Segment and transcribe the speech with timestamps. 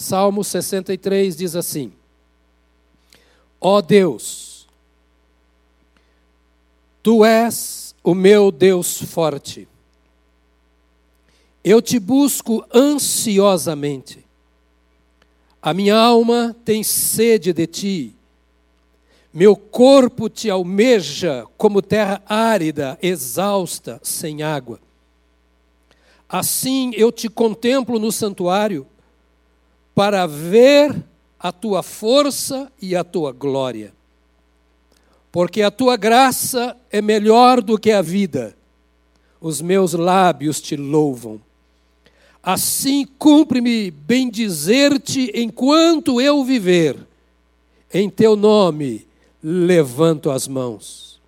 [0.00, 1.92] Salmo 63 diz assim:
[3.60, 4.66] Ó oh Deus,
[7.02, 9.68] tu és o meu Deus forte.
[11.62, 14.24] Eu te busco ansiosamente.
[15.60, 18.14] A minha alma tem sede de ti.
[19.30, 24.80] Meu corpo te almeja como terra árida, exausta, sem água.
[26.26, 28.86] Assim eu te contemplo no santuário
[29.94, 30.94] para ver
[31.38, 33.92] a tua força e a tua glória.
[35.32, 38.56] Porque a tua graça é melhor do que a vida,
[39.40, 41.40] os meus lábios te louvam.
[42.42, 46.96] Assim cumpre-me bem dizer-te enquanto eu viver,
[47.92, 49.06] em teu nome
[49.42, 51.20] levanto as mãos.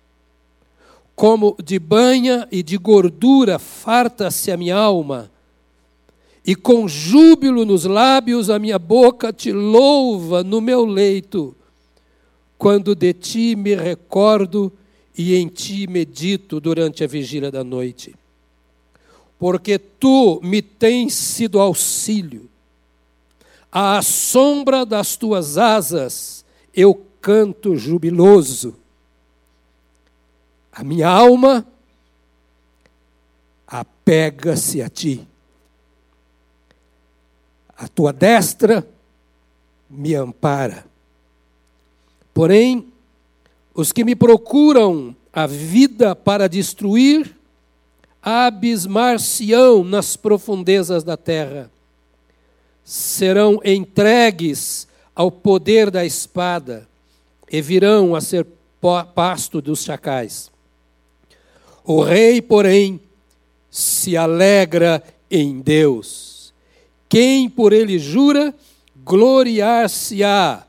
[1.15, 5.31] Como de banha e de gordura farta-se a minha alma,
[6.45, 11.55] e com júbilo nos lábios a minha boca te louva no meu leito,
[12.57, 14.71] quando de ti me recordo
[15.17, 18.13] e em ti medito durante a vigília da noite.
[19.39, 22.49] Porque tu me tens sido auxílio,
[23.71, 28.75] à sombra das tuas asas eu canto jubiloso.
[30.71, 31.65] A minha alma
[33.67, 35.27] apega-se a ti
[37.77, 38.87] a tua destra
[39.89, 40.85] me ampara.
[42.33, 42.87] Porém,
[43.73, 47.35] os que me procuram a vida para destruir,
[48.21, 51.69] abismar-se-ão nas profundezas da terra.
[52.83, 56.87] Serão entregues ao poder da espada
[57.51, 58.45] e virão a ser
[59.15, 60.51] pasto dos chacais.
[61.83, 62.99] O rei, porém,
[63.69, 66.32] se alegra em Deus
[67.13, 68.55] quem por ele jura,
[69.05, 70.65] gloriar-se-á,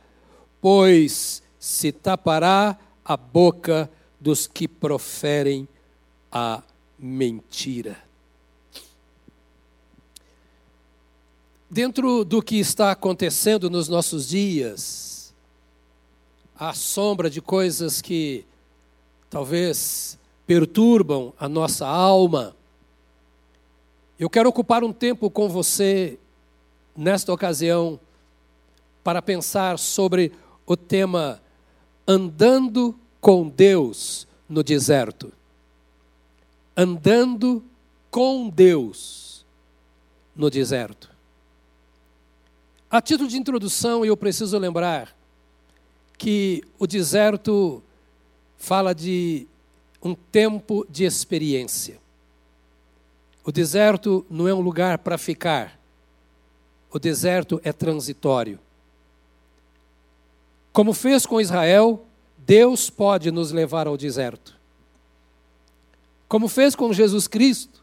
[0.61, 5.67] pois se tapará a boca dos que proferem
[6.31, 6.63] a
[6.99, 7.97] mentira.
[11.71, 15.35] Dentro do que está acontecendo nos nossos dias,
[16.55, 18.45] à sombra de coisas que
[19.31, 22.55] talvez perturbam a nossa alma,
[24.19, 26.19] eu quero ocupar um tempo com você
[26.97, 27.99] nesta ocasião,
[29.03, 30.33] para pensar sobre
[30.67, 31.41] o tema
[32.07, 35.33] Andando com Deus no deserto.
[36.77, 37.65] Andando
[38.11, 39.45] com Deus
[40.35, 41.11] no deserto.
[42.91, 45.17] A título de introdução, eu preciso lembrar
[46.17, 47.83] que o deserto
[48.57, 49.47] fala de
[50.03, 51.99] um tempo de experiência.
[53.45, 55.79] O deserto não é um lugar para ficar,
[56.95, 58.57] o deserto é transitório.
[60.73, 62.07] Como fez com Israel,
[62.39, 64.57] Deus pode nos levar ao deserto.
[66.29, 67.83] Como fez com Jesus Cristo,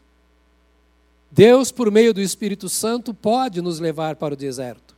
[1.30, 4.96] Deus, por meio do Espírito Santo, pode nos levar para o deserto.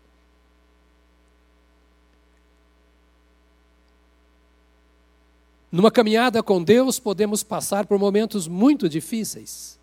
[5.73, 9.77] Numa caminhada com Deus, podemos passar por momentos muito difíceis.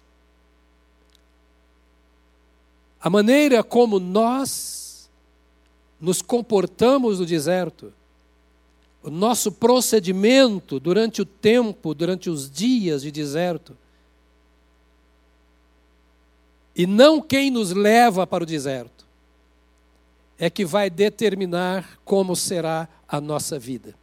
[3.02, 5.10] A maneira como nós
[6.00, 7.92] nos comportamos no deserto,
[9.02, 13.76] o nosso procedimento durante o tempo, durante os dias de deserto,
[16.76, 19.06] e não quem nos leva para o deserto,
[20.38, 23.96] é que vai determinar como será a nossa vida.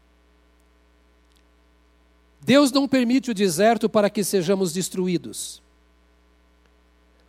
[2.41, 5.61] Deus não permite o deserto para que sejamos destruídos.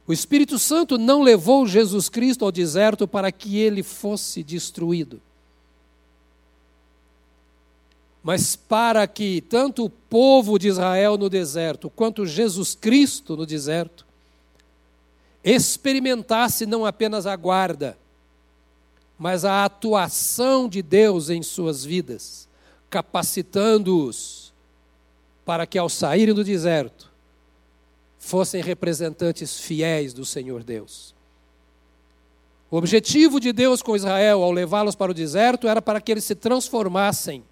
[0.10, 5.22] O Espírito Santo não levou Jesus Cristo ao deserto para que ele fosse destruído,
[8.24, 14.04] mas para que tanto o povo de Israel no deserto, quanto Jesus Cristo no deserto,
[15.44, 17.96] experimentasse não apenas a guarda,
[19.16, 22.48] mas a atuação de Deus em suas vidas,
[22.90, 24.52] capacitando-os
[25.46, 27.09] para que ao saírem do deserto,
[28.20, 31.16] fossem representantes fiéis do Senhor Deus.
[32.70, 36.26] O objetivo de Deus com Israel ao levá-los para o deserto era para que eles
[36.26, 37.44] se transformassem,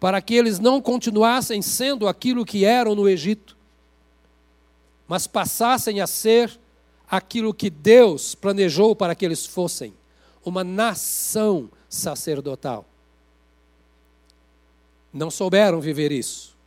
[0.00, 3.58] para que eles não continuassem sendo aquilo que eram no Egito,
[5.06, 6.58] mas passassem a ser
[7.10, 9.92] aquilo que Deus planejou para que eles fossem,
[10.44, 12.86] uma nação sacerdotal.
[15.12, 16.57] Não souberam viver isso.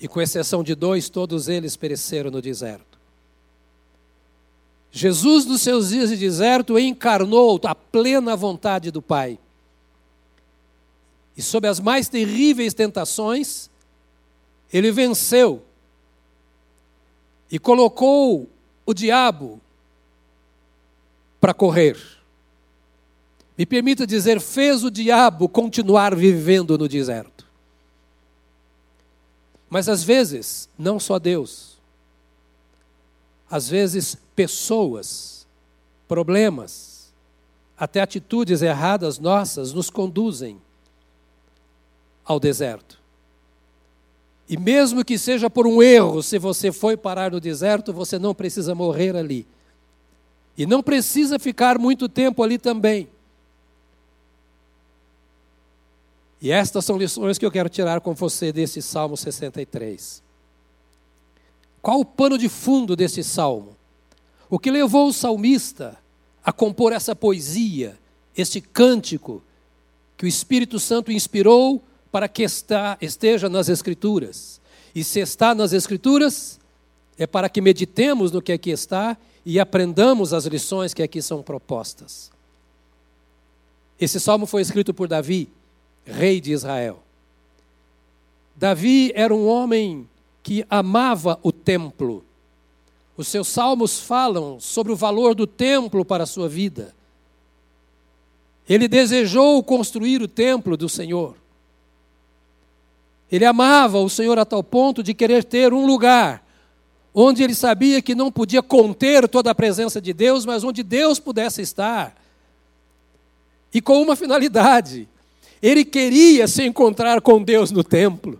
[0.00, 2.98] E com exceção de dois, todos eles pereceram no deserto.
[4.90, 9.38] Jesus, nos seus dias de deserto, encarnou a plena vontade do Pai.
[11.36, 13.68] E sob as mais terríveis tentações,
[14.72, 15.62] ele venceu
[17.50, 18.48] e colocou
[18.86, 19.60] o diabo
[21.40, 22.00] para correr.
[23.58, 27.33] Me permita dizer, fez o diabo continuar vivendo no deserto.
[29.74, 31.78] Mas às vezes, não só Deus,
[33.50, 35.48] às vezes pessoas,
[36.06, 37.12] problemas,
[37.76, 40.62] até atitudes erradas nossas nos conduzem
[42.24, 43.00] ao deserto.
[44.48, 48.32] E mesmo que seja por um erro, se você foi parar no deserto, você não
[48.32, 49.44] precisa morrer ali.
[50.56, 53.08] E não precisa ficar muito tempo ali também.
[56.44, 60.22] E estas são lições que eu quero tirar com você desse Salmo 63.
[61.80, 63.74] Qual o pano de fundo desse salmo?
[64.50, 65.96] O que levou o salmista
[66.44, 67.98] a compor essa poesia,
[68.36, 69.42] este cântico
[70.18, 71.82] que o Espírito Santo inspirou
[72.12, 74.60] para que está, esteja nas Escrituras.
[74.94, 76.60] E se está nas Escrituras,
[77.16, 79.16] é para que meditemos no que aqui está
[79.46, 82.30] e aprendamos as lições que aqui são propostas.
[83.98, 85.48] Esse salmo foi escrito por Davi,
[86.04, 87.02] rei de Israel.
[88.56, 90.08] Davi era um homem
[90.42, 92.24] que amava o templo.
[93.16, 96.94] Os seus salmos falam sobre o valor do templo para a sua vida.
[98.68, 101.36] Ele desejou construir o templo do Senhor.
[103.30, 106.44] Ele amava o Senhor a tal ponto de querer ter um lugar
[107.14, 111.20] onde ele sabia que não podia conter toda a presença de Deus, mas onde Deus
[111.20, 112.14] pudesse estar.
[113.72, 115.08] E com uma finalidade:
[115.64, 118.38] ele queria se encontrar com Deus no templo.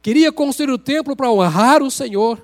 [0.00, 2.40] Queria construir o templo para honrar o Senhor,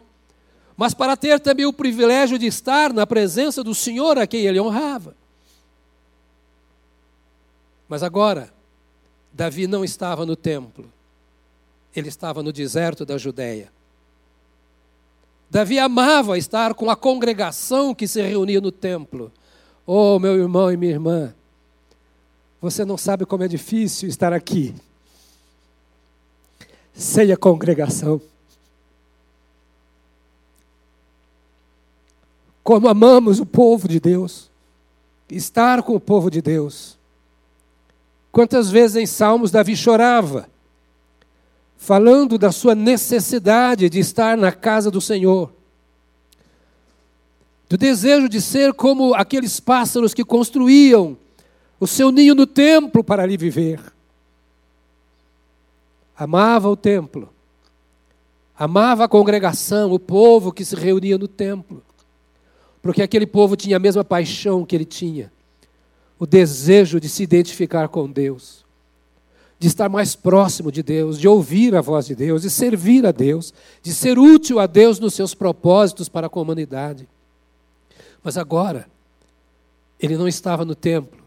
[0.76, 4.58] mas para ter também o privilégio de estar na presença do Senhor a quem ele
[4.58, 5.14] honrava.
[7.88, 8.52] Mas agora,
[9.32, 10.92] Davi não estava no templo,
[11.94, 13.70] ele estava no deserto da Judéia.
[15.48, 19.32] Davi amava estar com a congregação que se reunia no templo.
[19.87, 21.32] Oh, meu irmão e minha irmã,
[22.61, 24.75] você não sabe como é difícil estar aqui
[26.93, 28.21] sem a congregação.
[32.62, 34.51] Como amamos o povo de Deus,
[35.31, 36.99] estar com o povo de Deus.
[38.31, 40.49] Quantas vezes em Salmos Davi chorava,
[41.77, 45.51] falando da sua necessidade de estar na casa do Senhor,
[47.69, 51.17] do desejo de ser como aqueles pássaros que construíam
[51.81, 53.81] o seu ninho no templo para ali viver.
[56.15, 57.31] Amava o templo,
[58.55, 61.82] amava a congregação, o povo que se reunia no templo,
[62.82, 65.32] porque aquele povo tinha a mesma paixão que ele tinha.
[66.19, 68.67] O desejo de se identificar com Deus,
[69.59, 73.12] de estar mais próximo de Deus, de ouvir a voz de Deus, de servir a
[73.12, 77.09] Deus, de ser útil a Deus nos seus propósitos para a comunidade.
[78.23, 78.87] Mas agora,
[79.99, 81.19] ele não estava no templo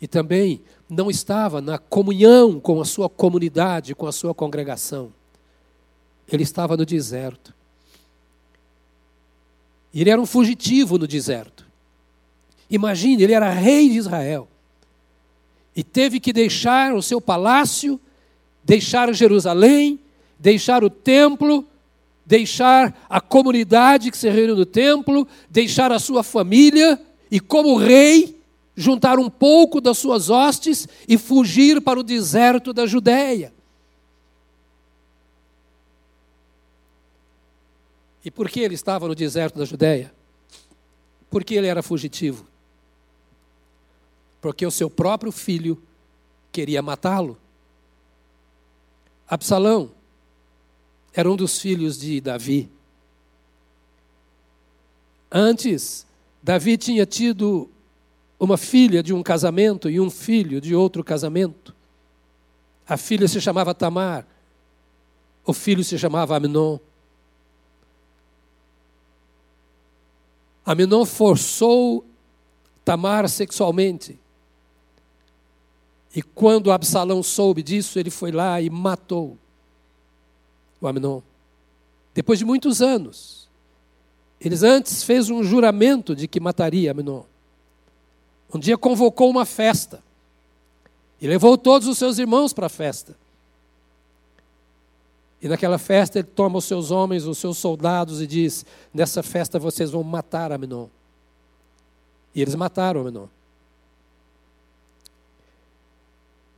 [0.00, 5.12] e também não estava na comunhão com a sua comunidade, com a sua congregação.
[6.30, 7.54] Ele estava no deserto.
[9.92, 11.66] Ele era um fugitivo no deserto.
[12.70, 14.48] Imagine, ele era rei de Israel.
[15.74, 18.00] E teve que deixar o seu palácio,
[18.62, 19.98] deixar Jerusalém,
[20.38, 21.66] deixar o templo,
[22.26, 27.00] deixar a comunidade que se reuniu no templo, deixar a sua família
[27.30, 28.37] e, como rei,
[28.78, 33.52] juntar um pouco das suas hostes e fugir para o deserto da Judéia.
[38.24, 40.14] E por que ele estava no deserto da Judéia?
[41.30, 42.46] Porque ele era fugitivo
[44.40, 45.80] porque o seu próprio filho
[46.52, 47.38] queria matá-lo.
[49.28, 49.90] Absalão
[51.12, 52.70] era um dos filhos de Davi.
[55.30, 56.06] Antes,
[56.42, 57.68] Davi tinha tido
[58.38, 61.74] uma filha de um casamento e um filho de outro casamento.
[62.86, 64.26] A filha se chamava Tamar,
[65.44, 66.78] o filho se chamava Amnon.
[70.64, 72.04] Amnon forçou
[72.84, 74.18] Tamar sexualmente.
[76.14, 79.36] E quando Absalão soube disso, ele foi lá e matou
[80.80, 81.20] o Amnon.
[82.14, 83.48] Depois de muitos anos,
[84.40, 87.24] eles antes fez um juramento de que mataria Amnon.
[88.52, 90.02] Um dia convocou uma festa
[91.20, 93.16] e levou todos os seus irmãos para a festa.
[95.40, 99.58] E naquela festa ele toma os seus homens, os seus soldados e diz: Nessa festa
[99.58, 100.88] vocês vão matar Aminon.
[102.34, 103.28] E eles mataram Aminon.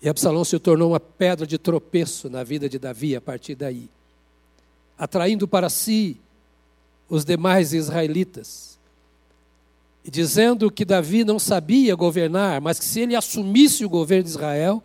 [0.03, 3.89] E Absalão se tornou uma pedra de tropeço na vida de Davi a partir daí,
[4.97, 6.19] atraindo para si
[7.07, 8.70] os demais israelitas,
[10.05, 14.83] dizendo que Davi não sabia governar, mas que se ele assumisse o governo de Israel,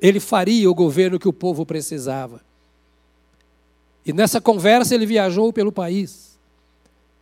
[0.00, 2.40] ele faria o governo que o povo precisava.
[4.04, 6.38] E nessa conversa ele viajou pelo país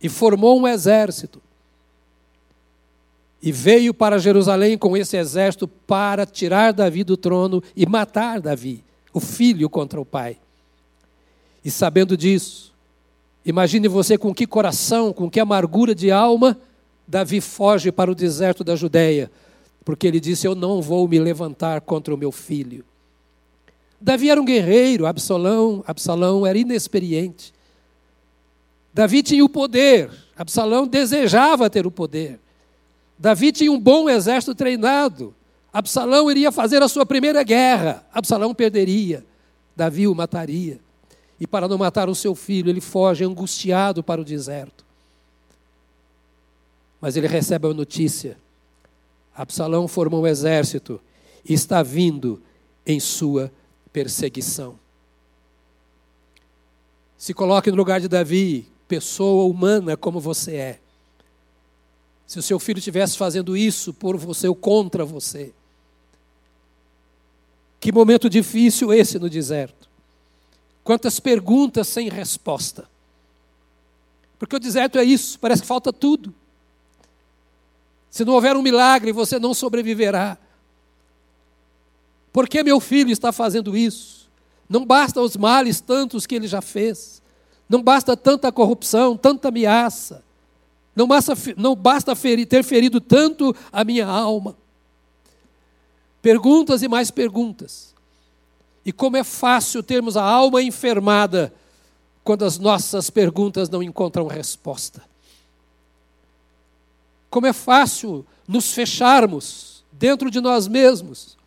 [0.01, 1.41] e formou um exército
[3.41, 8.83] e veio para Jerusalém com esse exército para tirar Davi do trono e matar Davi,
[9.13, 10.37] o filho contra o pai.
[11.63, 12.73] E sabendo disso,
[13.45, 16.57] imagine você com que coração, com que amargura de alma,
[17.09, 19.31] Davi foge para o deserto da Judéia,
[19.83, 22.85] porque ele disse: Eu não vou me levantar contra o meu filho.
[23.99, 27.51] Davi era um guerreiro, Absalão, Absalão era inexperiente.
[28.93, 32.39] Davi tinha o poder, Absalão desejava ter o poder.
[33.17, 35.33] Davi tinha um bom exército treinado.
[35.73, 38.05] Absalão iria fazer a sua primeira guerra.
[38.13, 39.25] Absalão perderia.
[39.75, 40.79] Davi o mataria.
[41.39, 44.88] E para não matar o seu filho, ele foge angustiado para o deserto.
[46.99, 48.37] Mas ele recebe a notícia:
[49.35, 50.99] Absalão formou um exército
[51.47, 52.41] e está vindo
[52.85, 53.51] em sua
[53.93, 54.77] perseguição.
[57.17, 60.79] Se coloque no lugar de Davi, pessoa humana como você é.
[62.25, 65.53] Se o seu filho estivesse fazendo isso por você ou contra você.
[67.79, 69.89] Que momento difícil esse no deserto.
[70.83, 72.89] Quantas perguntas sem resposta.
[74.37, 76.33] Porque o deserto é isso, parece que falta tudo.
[78.09, 80.37] Se não houver um milagre, você não sobreviverá.
[82.31, 84.29] Por que meu filho está fazendo isso?
[84.67, 87.21] Não basta os males tantos que ele já fez.
[87.67, 90.23] Não basta tanta corrupção, tanta ameaça.
[90.95, 94.55] Não basta, não basta ferir, ter ferido tanto a minha alma.
[96.21, 97.95] Perguntas e mais perguntas.
[98.85, 101.53] E como é fácil termos a alma enfermada
[102.23, 105.08] quando as nossas perguntas não encontram resposta.
[107.29, 111.37] Como é fácil nos fecharmos dentro de nós mesmos,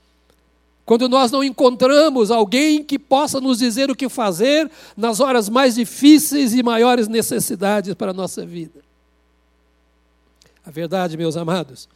[0.84, 5.76] quando nós não encontramos alguém que possa nos dizer o que fazer nas horas mais
[5.76, 8.80] difíceis e maiores necessidades para a nossa vida.
[10.64, 11.88] A verdade, meus amados,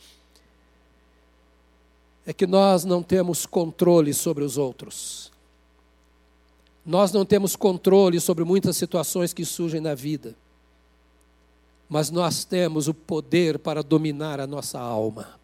[2.24, 5.30] é que nós não temos controle sobre os outros.
[6.84, 10.34] Nós não temos controle sobre muitas situações que surgem na vida.
[11.88, 15.38] Mas nós temos o poder para dominar a nossa alma.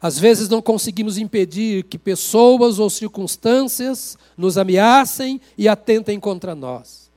[0.00, 7.08] Às vezes não conseguimos impedir que pessoas ou circunstâncias nos ameacem e atentem contra nós.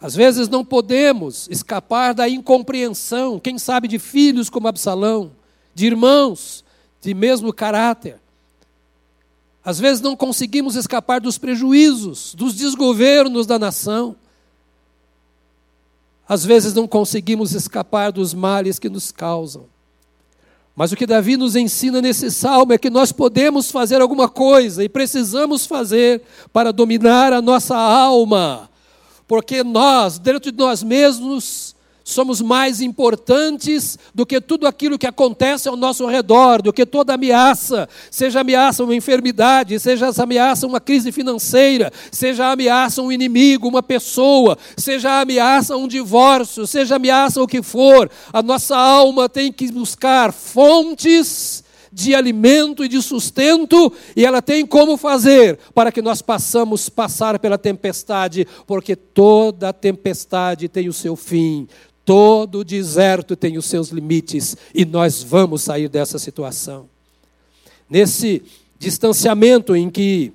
[0.00, 5.32] Às vezes não podemos escapar da incompreensão, quem sabe de filhos como Absalão,
[5.74, 6.64] de irmãos
[7.00, 8.20] de mesmo caráter.
[9.64, 14.16] Às vezes não conseguimos escapar dos prejuízos, dos desgovernos da nação.
[16.28, 19.66] Às vezes não conseguimos escapar dos males que nos causam.
[20.76, 24.84] Mas o que Davi nos ensina nesse salmo é que nós podemos fazer alguma coisa
[24.84, 28.68] e precisamos fazer para dominar a nossa alma
[29.28, 31.76] porque nós, dentro de nós mesmos,
[32.08, 37.12] somos mais importantes do que tudo aquilo que acontece ao nosso redor, do que toda
[37.12, 43.82] ameaça, seja ameaça uma enfermidade, seja ameaça uma crise financeira, seja ameaça um inimigo, uma
[43.82, 49.70] pessoa, seja ameaça um divórcio, seja ameaça o que for, a nossa alma tem que
[49.70, 51.62] buscar fontes
[51.92, 57.38] de alimento e de sustento, e ela tem como fazer para que nós possamos passar
[57.38, 61.66] pela tempestade, porque toda tempestade tem o seu fim,
[62.08, 66.88] todo deserto tem os seus limites, e nós vamos sair dessa situação.
[67.86, 68.42] Nesse
[68.78, 70.32] distanciamento em que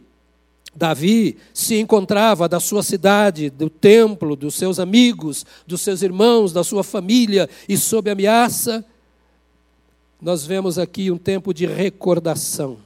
[0.75, 6.63] Davi se encontrava da sua cidade, do templo, dos seus amigos, dos seus irmãos, da
[6.63, 8.85] sua família e sob ameaça,
[10.21, 12.77] nós vemos aqui um tempo de recordação.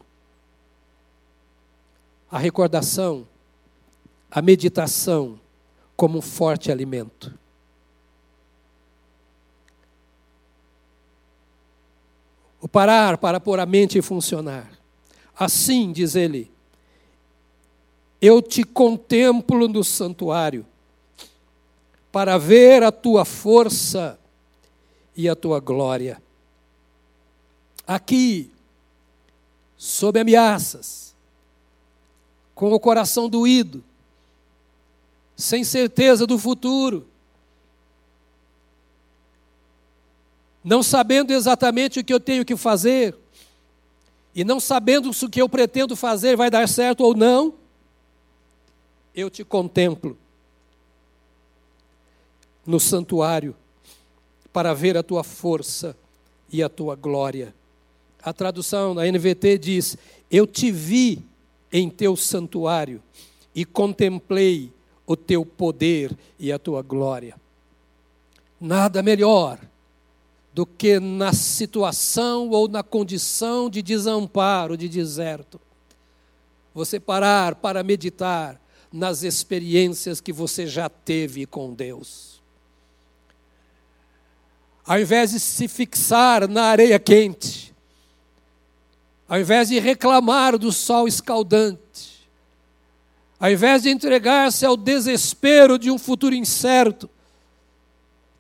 [2.32, 3.28] A recordação,
[4.32, 5.38] a meditação
[5.94, 7.38] como um forte alimento.
[12.62, 14.72] O parar para pôr a mente funcionar.
[15.38, 16.52] Assim, diz ele,
[18.20, 20.66] eu te contemplo no santuário,
[22.12, 24.20] para ver a tua força
[25.16, 26.22] e a tua glória
[27.88, 28.52] aqui,
[29.78, 31.16] sob ameaças,
[32.54, 33.82] com o coração doído,
[35.36, 37.08] sem certeza do futuro,
[40.68, 43.16] não sabendo exatamente o que eu tenho que fazer,
[44.36, 47.54] e não sabendo se o que eu pretendo fazer vai dar certo ou não,
[49.16, 50.18] eu te contemplo
[52.66, 53.56] no santuário
[54.52, 55.96] para ver a tua força
[56.52, 57.56] e a tua glória.
[58.22, 59.98] A tradução da NVT diz:
[60.30, 61.24] Eu te vi
[61.72, 63.02] em teu santuário
[63.56, 64.74] e contemplei
[65.06, 67.40] o teu poder e a tua glória.
[68.60, 69.58] Nada melhor
[70.58, 75.62] do que na situação ou na condição de desamparo, de deserto,
[76.74, 78.60] você parar para meditar
[78.92, 82.42] nas experiências que você já teve com Deus.
[84.84, 87.72] Ao invés de se fixar na areia quente,
[89.30, 92.28] ao invés de reclamar do sol escaldante,
[93.40, 97.08] ao invés de entregar-se ao desespero de um futuro incerto,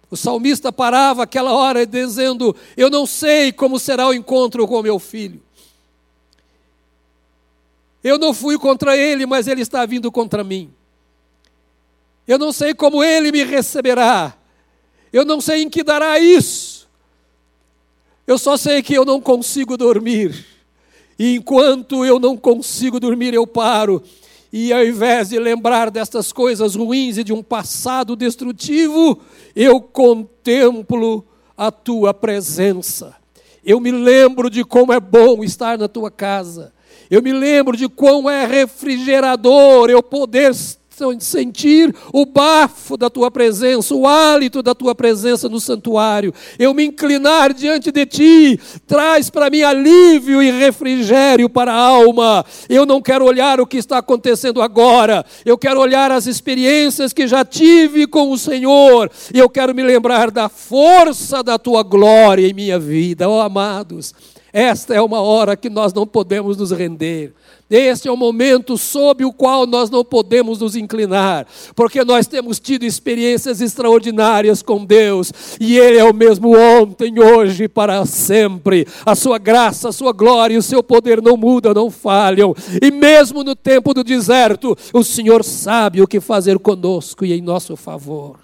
[0.09, 4.99] o salmista parava aquela hora dizendo: Eu não sei como será o encontro com meu
[4.99, 5.41] filho.
[8.03, 10.73] Eu não fui contra ele, mas ele está vindo contra mim.
[12.25, 14.33] Eu não sei como ele me receberá.
[15.11, 16.87] Eu não sei em que dará isso.
[18.25, 20.45] Eu só sei que eu não consigo dormir.
[21.17, 24.03] E enquanto eu não consigo dormir, eu paro.
[24.51, 29.19] E ao invés de lembrar destas coisas ruins e de um passado destrutivo,
[29.55, 31.25] eu contemplo
[31.55, 33.15] a tua presença.
[33.63, 36.73] Eu me lembro de como é bom estar na tua casa.
[37.09, 40.53] Eu me lembro de quão é refrigerador eu poder
[41.19, 46.85] sentir o bafo da tua presença, o hálito da tua presença no santuário, eu me
[46.85, 52.45] inclinar diante de ti, traz para mim alívio e refrigério para a alma.
[52.69, 57.27] Eu não quero olhar o que está acontecendo agora, eu quero olhar as experiências que
[57.27, 62.47] já tive com o Senhor, e eu quero me lembrar da força da tua glória
[62.47, 64.13] em minha vida, ó oh, amados.
[64.51, 67.33] Esta é uma hora que nós não podemos nos render.
[67.69, 72.59] Este é o momento sob o qual nós não podemos nos inclinar, porque nós temos
[72.59, 78.87] tido experiências extraordinárias com Deus, e Ele é o mesmo ontem, hoje e para sempre.
[79.05, 82.89] A sua graça, a sua glória e o seu poder não mudam, não falham, e
[82.89, 87.75] mesmo no tempo do deserto, o Senhor sabe o que fazer conosco e em nosso
[87.75, 88.39] favor.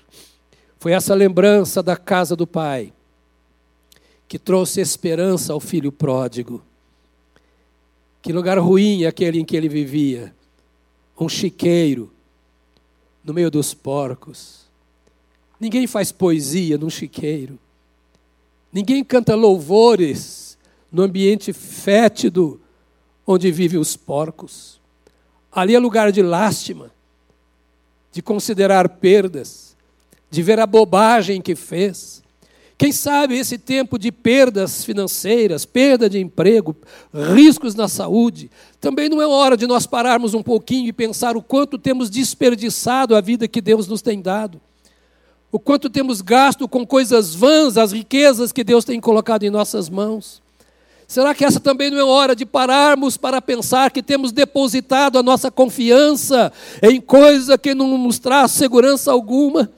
[0.79, 2.92] Foi essa lembrança da casa do Pai
[4.33, 6.63] que trouxe esperança ao filho pródigo.
[8.19, 10.33] Que lugar ruim aquele em que ele vivia.
[11.19, 12.11] Um chiqueiro,
[13.23, 14.61] no meio dos porcos.
[15.59, 17.59] Ninguém faz poesia num chiqueiro.
[18.71, 20.57] Ninguém canta louvores
[20.91, 22.59] no ambiente fétido
[23.27, 24.81] onde vivem os porcos.
[25.51, 26.89] Ali é lugar de lástima,
[28.11, 29.77] de considerar perdas,
[30.31, 32.22] de ver a bobagem que fez,
[32.77, 36.75] quem sabe esse tempo de perdas financeiras, perda de emprego,
[37.13, 38.49] riscos na saúde,
[38.81, 43.15] também não é hora de nós pararmos um pouquinho e pensar o quanto temos desperdiçado
[43.15, 44.59] a vida que Deus nos tem dado.
[45.51, 49.87] O quanto temos gasto com coisas vãs, as riquezas que Deus tem colocado em nossas
[49.87, 50.41] mãos.
[51.07, 55.21] Será que essa também não é hora de pararmos para pensar que temos depositado a
[55.21, 59.69] nossa confiança em coisa que não nos traz segurança alguma?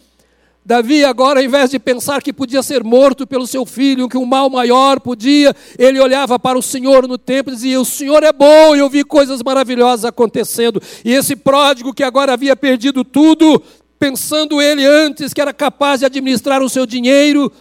[0.67, 4.25] Davi, agora, ao invés de pensar que podia ser morto pelo seu filho, que um
[4.25, 8.33] mal maior podia, ele olhava para o Senhor no templo e dizia: O Senhor é
[8.33, 10.81] bom, e eu vi coisas maravilhosas acontecendo.
[11.03, 13.61] E esse pródigo que agora havia perdido tudo,
[13.99, 17.51] pensando ele antes que era capaz de administrar o seu dinheiro,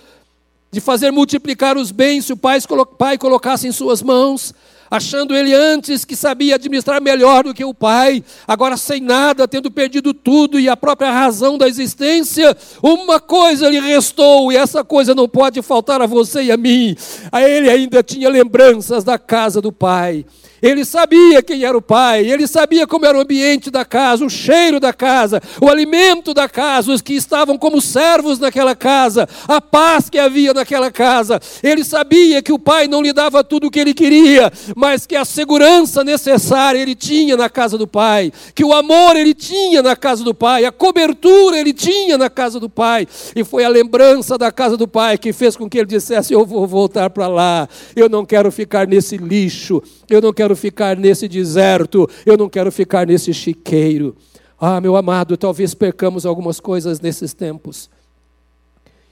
[0.71, 4.55] de fazer multiplicar os bens se o pai colocasse em suas mãos,
[4.91, 9.71] achando ele antes que sabia administrar melhor do que o pai, agora sem nada, tendo
[9.71, 15.15] perdido tudo e a própria razão da existência, uma coisa lhe restou, e essa coisa
[15.15, 16.97] não pode faltar a você e a mim.
[17.31, 20.25] A ele ainda tinha lembranças da casa do pai.
[20.65, 24.31] Ele sabia quem era o pai, ele sabia como era o ambiente da casa, o
[24.31, 29.61] cheiro da casa, o alimento da casa, os que estavam como servos naquela casa, a
[29.61, 31.39] paz que havia naquela casa.
[31.63, 35.15] Ele sabia que o pai não lhe dava tudo o que ele queria, mas que
[35.15, 39.95] a segurança necessária ele tinha na casa do pai, que o amor ele tinha na
[39.95, 43.07] casa do pai, a cobertura ele tinha na casa do pai.
[43.37, 46.47] E foi a lembrança da casa do pai que fez com que ele dissesse: Eu
[46.47, 51.29] vou voltar para lá, eu não quero ficar nesse lixo, eu não quero ficar nesse
[51.29, 54.17] deserto, eu não quero ficar nesse chiqueiro.
[54.59, 57.91] Ah, meu amado, talvez percamos algumas coisas nesses tempos.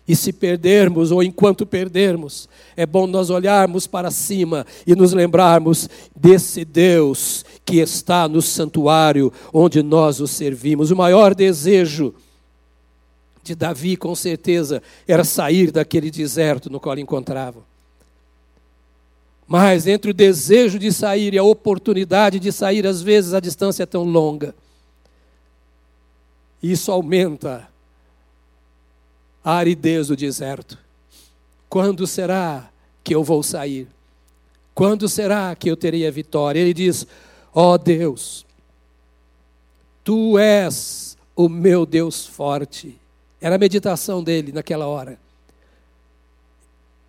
[0.07, 5.89] E se perdermos, ou enquanto perdermos, é bom nós olharmos para cima e nos lembrarmos
[6.15, 10.91] desse Deus que está no santuário onde nós o servimos.
[10.91, 12.15] O maior desejo
[13.45, 17.72] de Davi, com certeza, era sair daquele deserto no qual encontrava.
[19.47, 23.83] Mas entre o desejo de sair e a oportunidade de sair, às vezes a distância
[23.83, 24.55] é tão longa.
[26.63, 27.69] Isso aumenta
[29.45, 30.79] a aridez do deserto.
[31.69, 32.71] Quando será
[33.03, 33.89] que eu vou sair?
[34.75, 36.61] Quando será que eu terei a vitória?
[36.61, 37.07] Ele diz:
[37.53, 38.47] Ó oh Deus,
[40.05, 42.99] tu és o meu Deus forte.
[43.41, 45.19] Era a meditação dele naquela hora.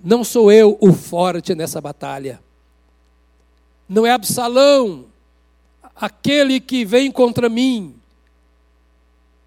[0.04, 2.42] Não sou eu o forte nessa batalha.
[3.88, 5.06] Não é Absalão,
[5.96, 7.96] aquele que vem contra mim.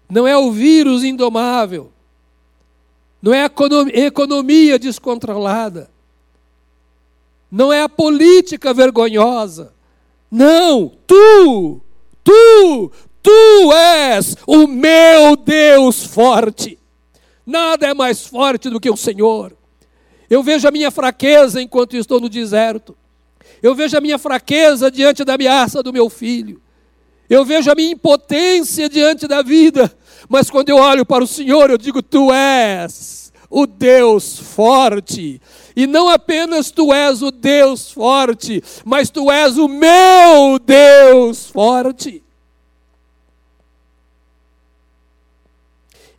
[0.09, 1.91] Não é o vírus indomável.
[3.21, 3.51] Não é a
[3.93, 5.89] economia descontrolada.
[7.51, 9.73] Não é a política vergonhosa.
[10.29, 11.81] Não, tu,
[12.23, 12.91] tu,
[13.21, 16.77] tu és o meu Deus forte.
[17.45, 19.56] Nada é mais forte do que o Senhor.
[20.29, 22.95] Eu vejo a minha fraqueza enquanto estou no deserto.
[23.61, 26.61] Eu vejo a minha fraqueza diante da ameaça do meu filho.
[27.29, 29.91] Eu vejo a minha impotência diante da vida.
[30.29, 35.41] Mas quando eu olho para o Senhor, eu digo: Tu és o Deus forte.
[35.75, 42.23] E não apenas tu és o Deus forte, mas tu és o meu Deus forte.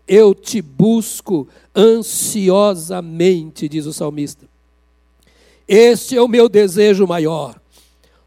[0.07, 4.49] Eu te busco ansiosamente, diz o salmista.
[5.69, 7.61] Este é o meu desejo maior,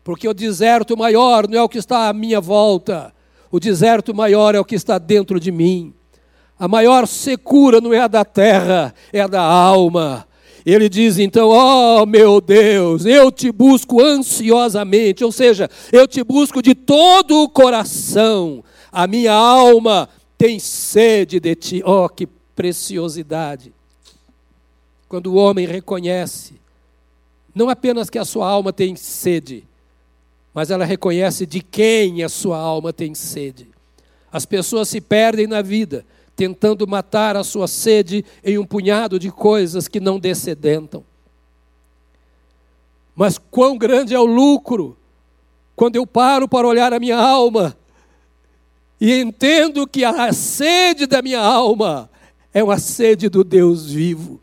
[0.04, 3.14] porque o deserto maior não é o que está à minha volta,
[3.52, 5.94] o deserto maior é o que está dentro de mim.
[6.58, 10.26] A maior secura não é a da terra, é a da alma.
[10.66, 16.24] Ele diz então: Ó oh, meu Deus, eu te busco ansiosamente, ou seja, eu te
[16.24, 18.64] busco de todo o coração.
[18.92, 21.84] A minha alma tem sede de ti.
[21.84, 22.28] Oh, que
[22.62, 23.74] preciosidade!
[25.10, 26.62] Quando o homem reconhece,
[27.56, 29.68] não apenas que a sua alma tem sede,
[30.54, 33.68] mas ela reconhece de quem a sua alma tem sede.
[34.32, 39.32] As pessoas se perdem na vida tentando matar a sua sede em um punhado de
[39.32, 41.04] coisas que não descedentam.
[43.16, 44.96] Mas quão grande é o lucro
[45.76, 47.76] quando eu paro para olhar a minha alma
[49.00, 52.08] e entendo que a sede da minha alma
[52.54, 54.40] é uma sede do Deus vivo.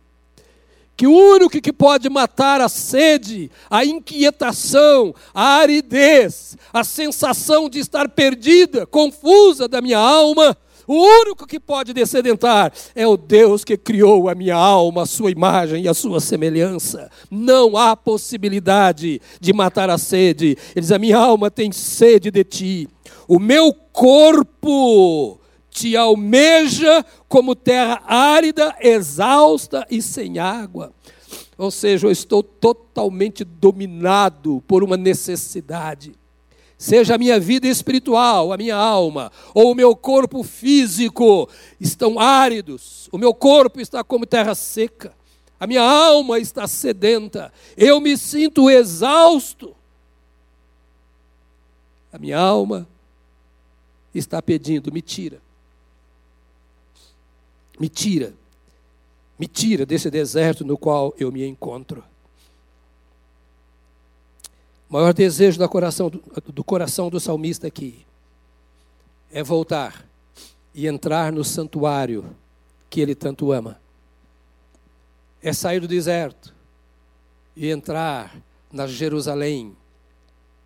[0.97, 7.79] Que o único que pode matar a sede, a inquietação, a aridez, a sensação de
[7.79, 10.57] estar perdida, confusa da minha alma,
[10.89, 15.31] o único que pode descedentar é o Deus que criou a minha alma, a sua
[15.31, 17.11] imagem e a sua semelhança.
[17.31, 20.57] Não há possibilidade de matar a sede.
[20.75, 22.89] Ele diz: A minha alma tem sede de ti.
[23.29, 25.39] O meu corpo
[25.79, 30.93] te almeja como terra árida, exausta e sem água.
[31.57, 36.15] Ou seja, eu estou totalmente dominado por uma necessidade.
[36.77, 41.49] Seja a minha vida espiritual, a minha alma, ou o meu corpo físico,
[41.81, 45.13] estão áridos, o meu corpo está como terra seca,
[45.59, 49.75] a minha alma está sedenta, eu me sinto exausto.
[52.13, 52.89] A minha alma
[54.15, 55.41] está pedindo: me tira.
[57.79, 58.35] Me tira.
[59.39, 62.03] Me tira desse deserto no qual eu me encontro.
[64.89, 68.07] O maior desejo do coração do, do coração do salmista aqui
[69.31, 70.07] é voltar
[70.75, 72.35] e entrar no santuário
[72.89, 73.79] que ele tanto ama.
[75.43, 76.55] É sair do deserto
[77.55, 78.41] e entrar
[78.73, 79.77] na Jerusalém,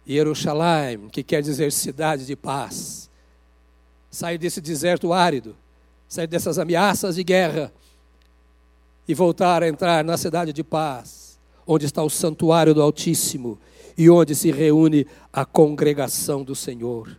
[0.06, 3.10] Jerusalém, que quer dizer cidade de paz.
[4.10, 5.56] Sair desse deserto árido,
[6.12, 7.72] sair dessas ameaças de guerra
[9.08, 13.58] e voltar a entrar na cidade de paz, onde está o santuário do Altíssimo
[13.96, 17.18] e onde se reúne a congregação do Senhor.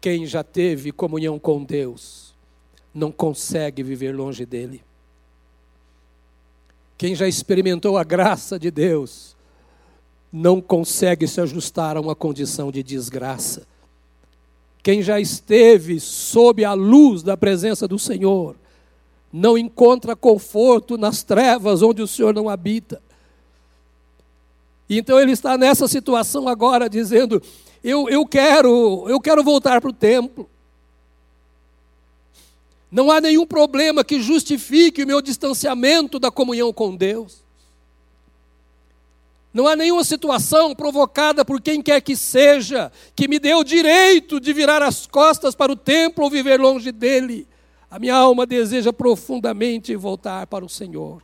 [0.00, 2.34] Quem já teve comunhão com Deus
[2.94, 4.82] não consegue viver longe dele.
[6.96, 9.36] Quem já experimentou a graça de Deus
[10.32, 13.66] não consegue se ajustar a uma condição de desgraça.
[14.82, 18.56] Quem já esteve sob a luz da presença do Senhor,
[19.32, 23.00] não encontra conforto nas trevas onde o Senhor não habita.
[24.90, 27.40] Então ele está nessa situação agora, dizendo:
[27.82, 30.48] eu, eu quero, eu quero voltar para o templo.
[32.90, 37.41] Não há nenhum problema que justifique o meu distanciamento da comunhão com Deus.
[39.52, 44.40] Não há nenhuma situação provocada por quem quer que seja que me dê o direito
[44.40, 47.46] de virar as costas para o templo ou viver longe dele.
[47.90, 51.22] A minha alma deseja profundamente voltar para o Senhor.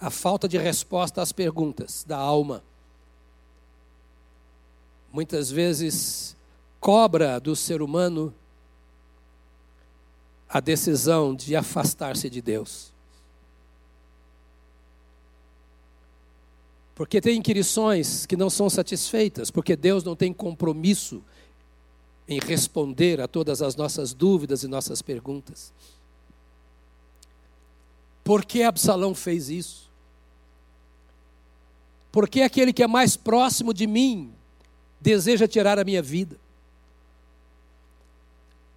[0.00, 2.62] A falta de resposta às perguntas da alma
[5.12, 6.36] muitas vezes
[6.78, 8.32] cobra do ser humano
[10.48, 12.92] a decisão de afastar-se de Deus.
[17.00, 21.22] Porque tem inquirições que não são satisfeitas, porque Deus não tem compromisso
[22.28, 25.72] em responder a todas as nossas dúvidas e nossas perguntas.
[28.22, 29.90] Por que Absalão fez isso?
[32.12, 34.30] Por que aquele que é mais próximo de mim
[35.00, 36.36] deseja tirar a minha vida?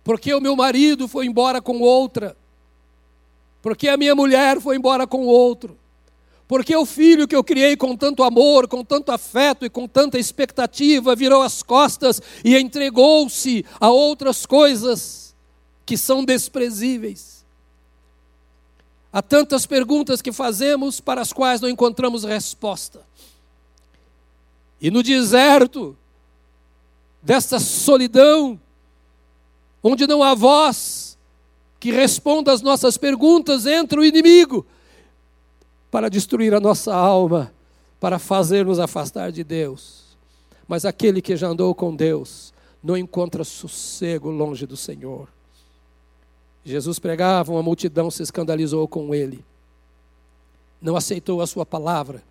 [0.01, 2.37] Porque o meu marido foi embora com outra?
[3.61, 5.82] Porque a minha mulher foi embora com outro?
[6.47, 10.19] Porque o filho que eu criei com tanto amor, com tanto afeto e com tanta
[10.19, 15.33] expectativa virou as costas e entregou-se a outras coisas
[15.85, 17.45] que são desprezíveis.
[19.11, 23.01] Há tantas perguntas que fazemos para as quais não encontramos resposta.
[24.81, 25.95] E no deserto,
[27.21, 28.59] desta solidão,
[29.81, 31.17] onde não há voz
[31.79, 34.65] que responda às nossas perguntas, entra o inimigo
[35.93, 37.53] para destruir a nossa alma,
[37.99, 40.17] para fazer nos afastar de Deus.
[40.67, 42.51] Mas aquele que já andou com Deus
[42.83, 45.27] não encontra sossego longe do Senhor.
[46.65, 49.45] Jesus pregava, uma multidão se escandalizou com ele.
[50.81, 52.23] Não aceitou a sua palavra,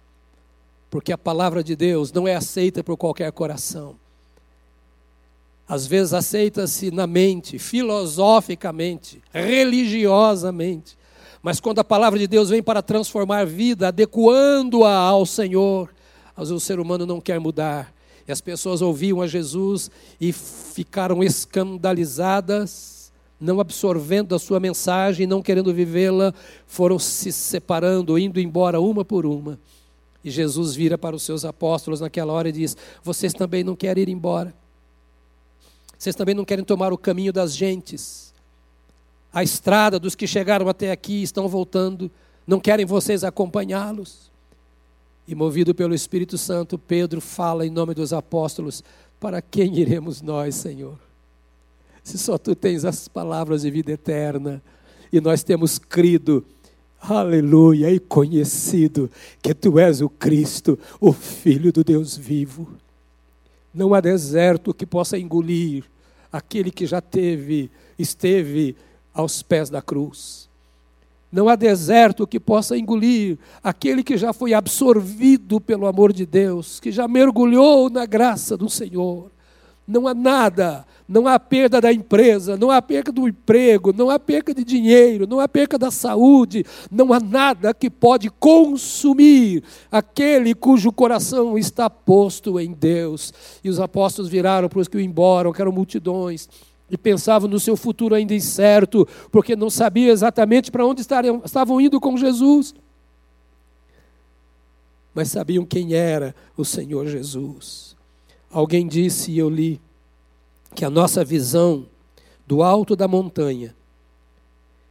[0.91, 3.95] porque a palavra de Deus não é aceita por qualquer coração.
[5.69, 10.99] Às vezes aceita-se na mente, filosoficamente, religiosamente,
[11.43, 15.93] mas quando a palavra de Deus vem para transformar a vida, adequando-a ao Senhor,
[16.37, 17.93] o ser humano não quer mudar.
[18.27, 25.43] E as pessoas ouviam a Jesus e ficaram escandalizadas, não absorvendo a sua mensagem, não
[25.43, 26.33] querendo vivê-la,
[26.65, 29.59] foram se separando, indo embora uma por uma.
[30.25, 34.05] E Jesus vira para os seus apóstolos naquela hora e diz: Vocês também não querem
[34.05, 34.55] ir embora?
[35.99, 38.32] Vocês também não querem tomar o caminho das gentes?
[39.33, 42.11] A estrada dos que chegaram até aqui estão voltando,
[42.47, 44.31] não querem vocês acompanhá-los?
[45.27, 48.83] E movido pelo Espírito Santo, Pedro fala em nome dos apóstolos:
[49.19, 50.99] Para quem iremos nós, Senhor?
[52.03, 54.61] Se só tu tens as palavras de vida eterna
[55.13, 56.45] e nós temos crido,
[57.01, 59.09] aleluia, e conhecido
[59.41, 62.69] que tu és o Cristo, o Filho do Deus vivo.
[63.73, 65.85] Não há deserto que possa engolir
[66.33, 68.75] aquele que já teve, esteve
[69.15, 70.49] aos pés da cruz.
[71.33, 76.79] Não há deserto que possa engolir aquele que já foi absorvido pelo amor de Deus,
[76.79, 79.31] que já mergulhou na graça do Senhor.
[79.89, 84.19] Não há nada, não há perda da empresa, não há perda do emprego, não há
[84.19, 90.55] perda de dinheiro, não há perda da saúde, não há nada que pode consumir aquele
[90.55, 93.33] cujo coração está posto em Deus.
[93.65, 96.49] E os apóstolos viraram para os que iam embora, que eram multidões,
[96.93, 101.81] e pensavam no seu futuro ainda incerto, porque não sabiam exatamente para onde estariam, estavam
[101.81, 102.75] indo com Jesus.
[105.15, 107.97] Mas sabiam quem era o Senhor Jesus.
[108.51, 109.81] Alguém disse, e eu li,
[110.75, 111.87] que a nossa visão
[112.47, 113.75] do alto da montanha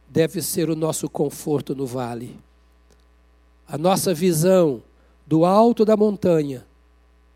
[0.08, 2.36] deve ser o nosso conforto no vale.
[3.68, 4.82] A nossa visão
[5.24, 6.66] do alto da montanha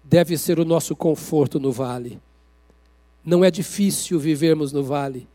[0.03, 2.21] deve ser o nosso conforto no vale.
[3.27, 5.27] Não é difícil vivermos no vale,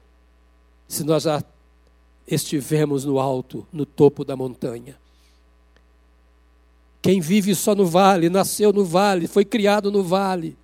[0.87, 1.43] se nós já
[2.25, 4.97] estivermos no alto, no topo da montanha.
[7.01, 10.57] Quem vive só no vale, nasceu no vale, foi criado no vale,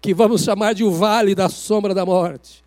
[0.00, 2.64] que vamos chamar de o vale da sombra da morte,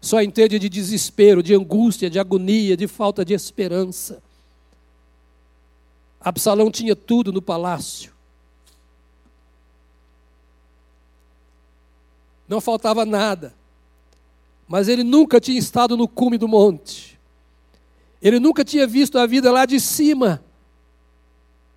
[0.00, 4.22] só entende de desespero, de angústia, de agonia, de falta de esperança.
[6.18, 8.13] Absalão tinha tudo no palácio.
[12.48, 13.54] Não faltava nada.
[14.66, 17.18] Mas ele nunca tinha estado no cume do monte.
[18.20, 20.42] Ele nunca tinha visto a vida lá de cima.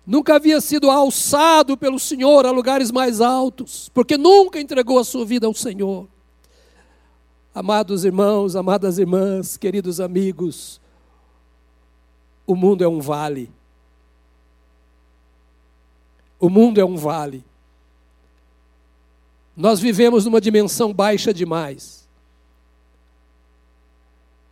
[0.06, 5.26] Nunca havia sido alçado pelo Senhor a lugares mais altos, porque nunca entregou a sua
[5.26, 6.08] vida ao Senhor.
[7.54, 10.80] Amados irmãos, amadas irmãs, queridos amigos,
[12.46, 13.50] o mundo é um vale.
[16.40, 17.44] O mundo é um vale.
[19.58, 22.08] Nós vivemos numa dimensão baixa demais.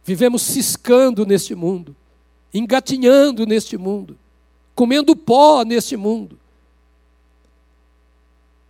[0.05, 1.95] Vivemos ciscando neste mundo,
[2.53, 4.19] engatinhando neste mundo,
[4.75, 6.37] comendo pó neste mundo.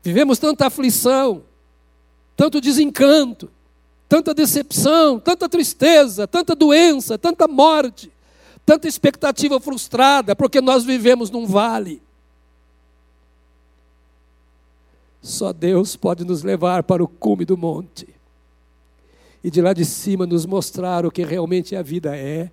[0.03, 1.43] Vivemos tanta aflição,
[2.37, 3.51] tanto desencanto,
[4.07, 8.13] tanta decepção, tanta tristeza, tanta doença, tanta morte,
[8.67, 12.03] tanta expectativa frustrada, porque nós vivemos num vale.
[15.27, 18.07] Só Deus pode nos levar para o cume do monte
[19.43, 22.49] e de lá de cima nos mostrar o que realmente a vida é.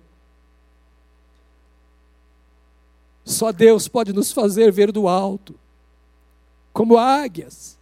[3.24, 5.54] Só Deus pode nos fazer ver do alto,
[6.72, 7.78] como águias.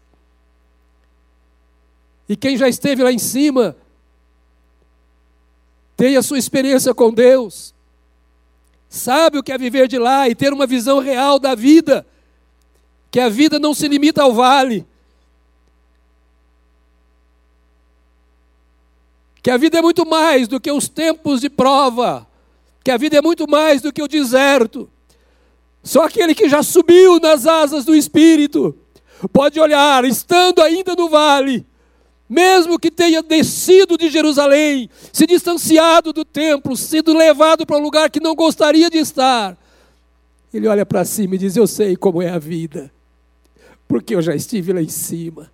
[2.28, 3.74] E quem já esteve lá em cima,
[5.96, 7.74] tem a sua experiência com Deus,
[8.90, 12.07] sabe o que é viver de lá e ter uma visão real da vida
[13.12, 14.87] que a vida não se limita ao vale,
[19.42, 22.27] que a vida é muito mais do que os tempos de prova,
[22.83, 24.88] que a vida é muito mais do que o deserto.
[25.83, 28.75] Só aquele que já subiu nas asas do Espírito
[29.31, 31.66] pode olhar, estando ainda no vale,
[32.27, 38.09] mesmo que tenha descido de Jerusalém, se distanciado do templo, sido levado para um lugar
[38.09, 39.59] que não gostaria de estar,
[40.55, 42.90] ele olha para cima e diz: Eu sei como é a vida
[43.92, 45.52] porque eu já estive lá em cima.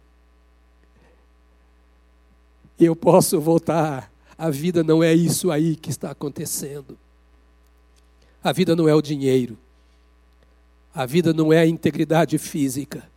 [2.79, 4.13] E eu posso voltar.
[4.39, 6.97] A vida não é isso aí que está acontecendo.
[8.41, 9.59] A vida não é o dinheiro.
[10.95, 13.11] A vida não é a integridade física.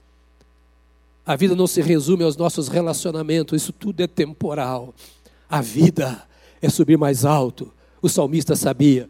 [1.23, 4.91] A vida não se resume aos nossos relacionamentos, isso tudo é temporal.
[5.47, 6.27] A vida
[6.59, 7.71] é subir mais alto.
[8.01, 9.07] O salmista sabia.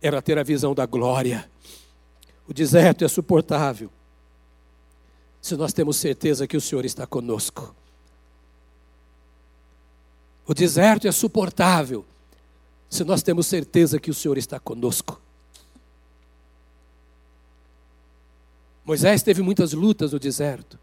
[0.00, 1.46] Era ter a visão da glória.
[2.48, 3.90] O deserto é suportável
[5.42, 7.74] se nós temos certeza que o Senhor está conosco.
[10.46, 12.04] O deserto é suportável
[12.88, 15.20] se nós temos certeza que o Senhor está conosco.
[18.84, 20.78] Moisés teve muitas lutas no deserto.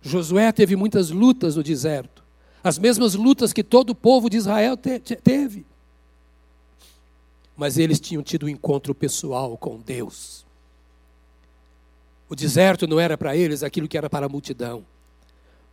[0.00, 2.22] Josué teve muitas lutas no deserto.
[2.62, 5.66] As mesmas lutas que todo o povo de Israel te teve.
[7.56, 10.44] Mas eles tinham tido um encontro pessoal com Deus.
[12.32, 14.86] O deserto não era para eles aquilo que era para a multidão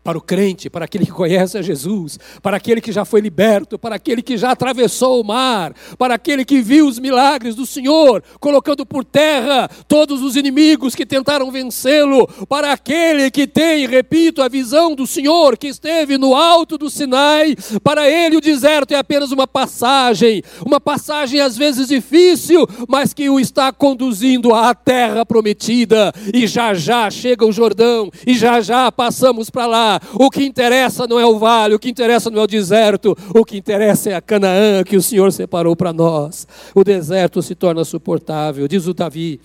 [0.04, 3.78] para o crente, para aquele que conhece a Jesus, para aquele que já foi liberto,
[3.78, 8.24] para aquele que já atravessou o mar, para aquele que viu os milagres do Senhor,
[8.40, 14.48] colocando por terra todos os inimigos que tentaram vencê-lo, para aquele que tem, repito, a
[14.48, 19.32] visão do Senhor que esteve no alto do Sinai, para ele o deserto é apenas
[19.32, 26.14] uma passagem, uma passagem às vezes difícil, mas que o está conduzindo à terra prometida,
[26.34, 31.08] e já já chega o Jordão, e já já passamos para lá o que interessa
[31.08, 34.16] não é o vale, o que interessa não é o deserto, o que interessa é
[34.16, 36.48] a Canaã que o Senhor separou para nós.
[36.74, 39.40] O deserto se torna suportável, diz o Davi.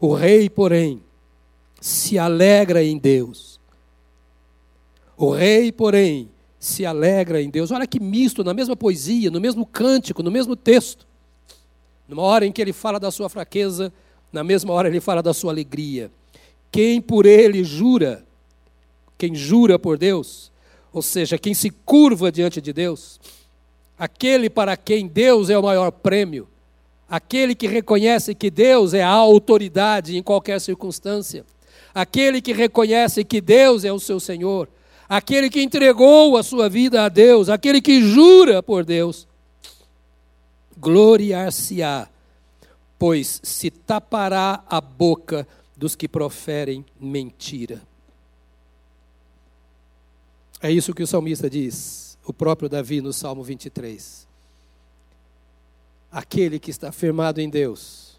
[0.00, 1.02] O rei, porém,
[1.80, 3.58] se alegra em Deus.
[5.16, 7.70] O rei, porém, se alegra em Deus.
[7.70, 11.06] Olha que misto, na mesma poesia, no mesmo cântico, no mesmo texto.
[12.08, 13.92] Numa hora em que ele fala da sua fraqueza,
[14.32, 16.10] na mesma hora ele fala da sua alegria.
[16.70, 18.24] Quem por ele jura,
[19.18, 20.52] quem jura por Deus,
[20.92, 23.20] ou seja, quem se curva diante de Deus,
[23.98, 26.48] aquele para quem Deus é o maior prêmio,
[27.10, 31.44] aquele que reconhece que Deus é a autoridade em qualquer circunstância,
[31.92, 34.68] aquele que reconhece que Deus é o seu Senhor,
[35.08, 39.26] aquele que entregou a sua vida a Deus, aquele que jura por Deus,
[40.76, 42.08] gloriar-se-á,
[42.98, 47.82] pois se tapará a boca dos que proferem mentira.
[50.60, 54.26] É isso que o salmista diz, o próprio Davi no Salmo 23.
[56.10, 58.18] Aquele que está firmado em Deus,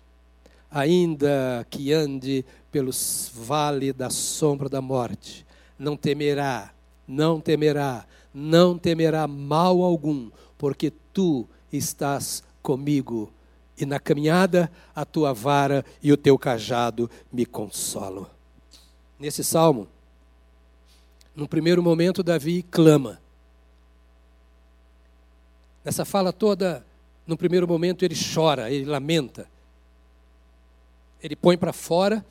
[0.71, 5.45] ainda que ande pelos vales da sombra da morte,
[5.77, 6.73] não temerá,
[7.05, 13.33] não temerá, não temerá mal algum, porque tu estás comigo,
[13.77, 18.27] e na caminhada a tua vara e o teu cajado me consolam.
[19.19, 19.89] Nesse salmo,
[21.39, 23.19] no primeiro momento, Davi clama.
[25.83, 26.85] Nessa fala toda,
[27.25, 29.49] no primeiro momento, ele chora, ele lamenta.
[31.23, 32.25] Ele põe para fora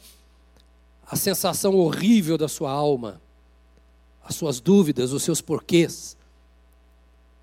[1.06, 3.20] a sensação horrível da sua alma,
[4.22, 6.16] as suas dúvidas, os seus porquês.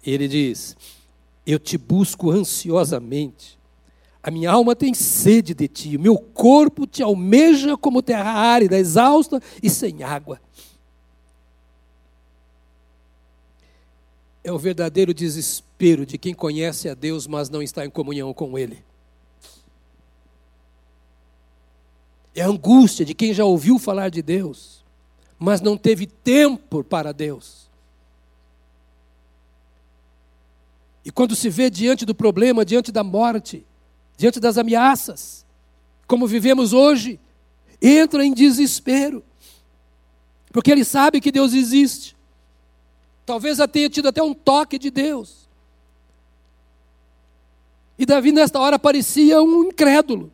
[0.06, 0.78] Ele diz:
[1.46, 3.58] Eu te busco ansiosamente.
[4.22, 8.78] A minha alma tem sede de ti, o meu corpo te almeja como terra árida,
[8.78, 10.42] exausta e sem água.
[14.46, 18.56] É o verdadeiro desespero de quem conhece a Deus, mas não está em comunhão com
[18.56, 18.86] Ele.
[22.36, 24.86] É a angústia de quem já ouviu falar de Deus,
[25.40, 27.68] mas não teve tempo para Deus.
[31.04, 33.66] E quando se vê diante do problema, diante da morte,
[34.16, 35.44] diante das ameaças,
[36.06, 37.20] como vivemos hoje,
[37.82, 39.24] entra em desespero,
[40.52, 42.15] porque ele sabe que Deus existe.
[43.26, 45.50] Talvez já tenha tido até um toque de Deus.
[47.98, 50.32] E Davi, nesta hora, parecia um incrédulo.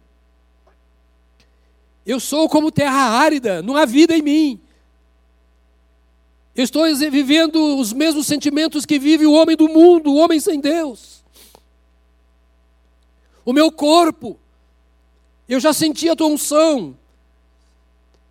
[2.06, 4.62] Eu sou como terra árida, não há vida em mim.
[6.56, 10.60] Eu estou vivendo os mesmos sentimentos que vive o homem do mundo, o homem sem
[10.60, 11.24] Deus.
[13.46, 14.38] O meu corpo,
[15.48, 16.98] eu já senti a tua unção,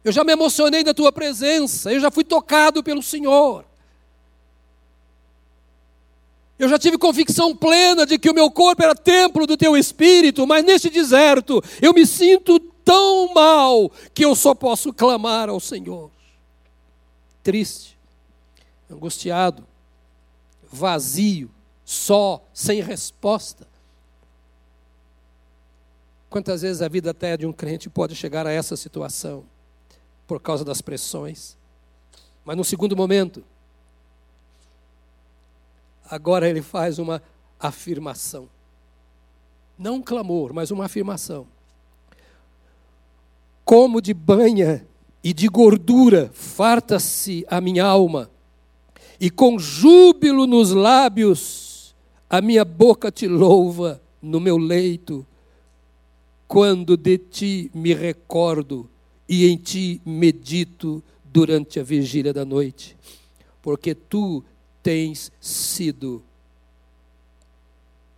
[0.05, 3.65] eu já me emocionei da tua presença, eu já fui tocado pelo Senhor.
[6.61, 10.47] Eu já tive convicção plena de que o meu corpo era templo do teu espírito,
[10.47, 16.11] mas neste deserto eu me sinto tão mal que eu só posso clamar ao Senhor.
[17.43, 17.99] Triste,
[18.91, 19.67] angustiado,
[20.71, 21.51] vazio,
[21.83, 23.67] só, sem resposta.
[26.29, 29.47] Quantas vezes a vida até de um crente pode chegar a essa situação
[30.27, 31.57] por causa das pressões?
[32.45, 33.43] Mas no segundo momento,
[36.11, 37.23] agora ele faz uma
[37.59, 38.49] afirmação.
[39.79, 41.47] Não um clamor, mas uma afirmação
[43.71, 44.85] como de banha
[45.23, 48.29] e de gordura farta-se a minha alma,
[49.21, 51.95] e com júbilo nos lábios
[52.29, 55.25] a minha boca te louva no meu leito,
[56.49, 58.91] quando de ti me recordo
[59.29, 62.97] e em ti medito durante a vigília da noite,
[63.63, 64.43] porque tu
[64.83, 66.23] tens sido,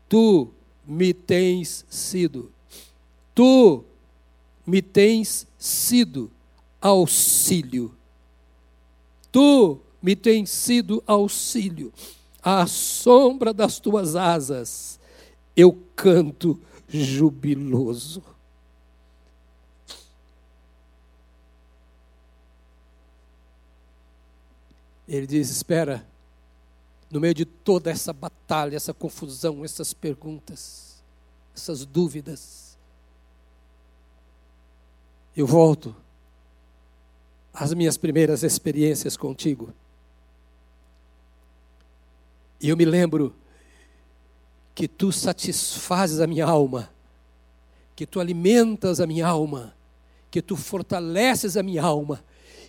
[0.09, 0.49] tu
[0.87, 2.51] me tens sido,
[3.35, 3.85] tu
[4.67, 6.31] me tens sido
[6.81, 7.95] auxílio.
[9.31, 11.93] Tu me tens sido auxílio.
[12.43, 14.99] À sombra das tuas asas,
[15.57, 18.23] eu canto jubiloso.
[25.07, 26.05] Ele diz: Espera,
[27.13, 31.05] no meio de toda essa batalha, essa confusão, essas perguntas,
[31.55, 32.79] essas dúvidas,
[35.37, 35.95] eu volto
[37.53, 39.75] às minhas primeiras experiências contigo.
[42.59, 43.37] E eu me lembro
[44.75, 46.91] que tu satisfazes a minha alma,
[47.95, 49.77] que tu alimentas a minha alma,
[50.31, 52.25] que tu fortaleces a minha alma.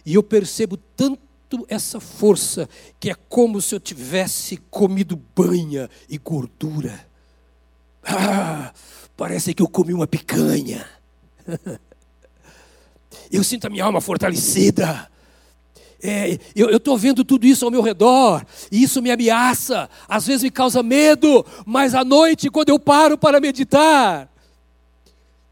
[0.05, 1.21] E eu percebo tanto
[1.67, 2.67] essa força
[2.99, 7.07] que é como se eu tivesse comido banha e gordura.
[8.03, 8.73] Ah,
[9.15, 10.85] parece que eu comi uma picanha.
[13.31, 15.09] eu sinto a minha alma fortalecida.
[16.05, 20.43] É, eu estou vendo tudo isso ao meu redor, e isso me ameaça, às vezes
[20.43, 24.29] me causa medo, mas à noite, quando eu paro para meditar,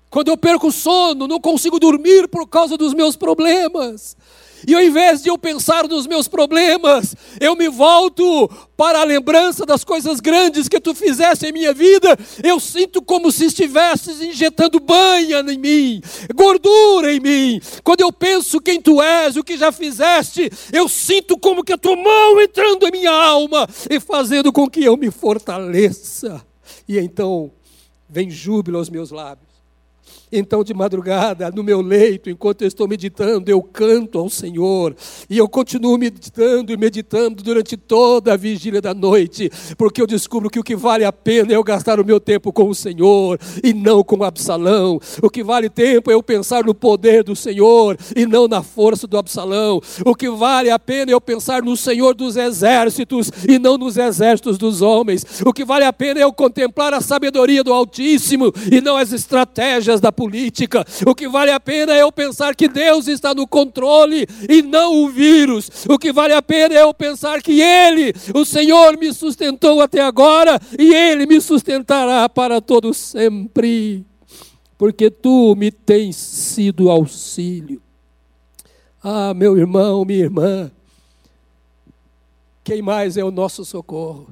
[0.10, 4.18] quando eu perco o sono, não consigo dormir por causa dos meus problemas,
[4.68, 9.66] e ao invés de eu pensar nos meus problemas, eu me volto para a lembrança
[9.66, 12.18] das coisas grandes que tu fizeste em minha vida.
[12.44, 16.02] Eu sinto como se estivesses injetando banha em mim,
[16.36, 17.62] gordura em mim.
[17.84, 21.78] Quando eu penso quem tu és, o que já fizeste, eu sinto como que a
[21.78, 26.46] tua mão entrando em minha alma e fazendo com que eu me fortaleça.
[26.88, 27.52] E então
[28.10, 29.51] vem júbilo aos meus lábios.
[30.32, 34.96] Então, de madrugada, no meu leito, enquanto eu estou meditando, eu canto ao Senhor.
[35.30, 40.50] E eu continuo meditando e meditando durante toda a vigília da noite, porque eu descubro
[40.50, 43.38] que o que vale a pena é eu gastar o meu tempo com o Senhor
[43.64, 45.00] e não com Absalão.
[45.22, 49.06] O que vale tempo é eu pensar no poder do Senhor e não na força
[49.08, 49.82] do Absalão.
[50.06, 53.98] O que vale a pena é eu pensar no Senhor dos exércitos e não nos
[53.98, 55.26] exércitos dos homens.
[55.46, 59.12] O que vale a pena é eu contemplar a sabedoria do Altíssimo e não as
[59.12, 60.86] estratégias da política.
[61.08, 65.04] O que vale a pena é eu pensar que Deus está no controle e não
[65.04, 65.68] o vírus.
[65.90, 70.00] O que vale a pena é eu pensar que Ele, o Senhor, me sustentou até
[70.00, 74.06] agora e Ele me sustentará para todo sempre.
[74.78, 77.82] Porque tu me tens sido auxílio.
[79.04, 80.72] Ah, meu irmão, minha irmã,
[82.64, 84.28] quem mais é o nosso socorro?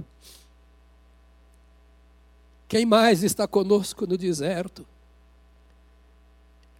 [2.67, 4.85] Quem mais está conosco no deserto?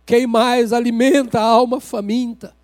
[0.09, 2.55] Quem mais alimenta a alma faminta?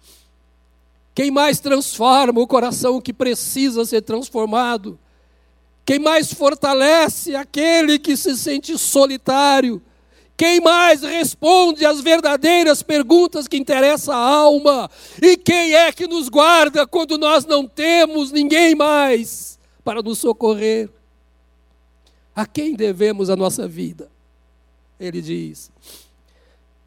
[1.13, 4.97] Quem mais transforma o coração que precisa ser transformado?
[5.85, 9.79] Quem mais fortalece aquele que se sente solitário?
[10.35, 14.89] Quem mais responde às verdadeiras perguntas que interessam a alma?
[15.21, 20.89] E quem é que nos guarda quando nós não temos ninguém mais para nos socorrer?
[22.35, 24.09] A quem devemos a nossa vida?
[24.99, 25.71] Ele diz: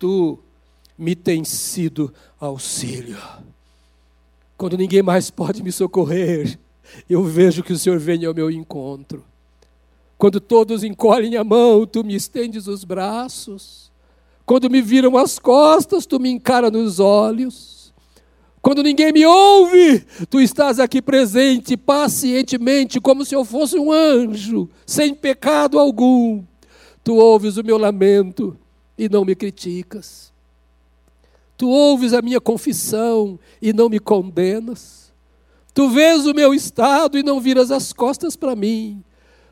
[0.01, 0.37] Tu
[0.99, 3.19] me tens sido auxílio.
[4.57, 6.59] Quando ninguém mais pode me socorrer,
[7.09, 9.25] eu vejo que o Senhor vem ao meu encontro.
[10.17, 13.93] Quando todos encolhem a mão, tu me estendes os braços.
[14.45, 17.95] Quando me viram as costas, tu me encara nos olhos.
[18.61, 24.69] Quando ninguém me ouve, tu estás aqui presente, pacientemente, como se eu fosse um anjo,
[24.85, 26.43] sem pecado algum.
[27.05, 28.59] Tu ouves o meu lamento
[28.99, 30.33] e não me criticas.
[31.59, 35.13] Tu ouves a minha confissão e não me condenas.
[35.75, 39.03] Tu vês o meu estado e não viras as costas para mim.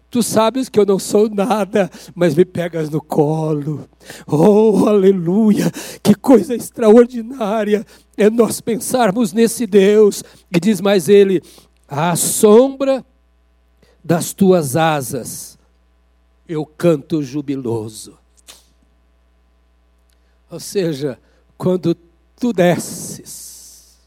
[0.09, 3.89] Tu sabes que eu não sou nada, mas me pegas no colo.
[4.25, 5.71] Oh, aleluia!
[6.01, 7.85] Que coisa extraordinária
[8.17, 10.23] é nós pensarmos nesse Deus.
[10.51, 11.43] E diz mais ele:
[11.89, 13.05] à sombra
[14.03, 15.59] das tuas asas
[16.49, 18.17] eu canto jubiloso.
[20.49, 21.19] Ou seja,
[21.57, 21.97] quando
[22.39, 23.99] tu desces,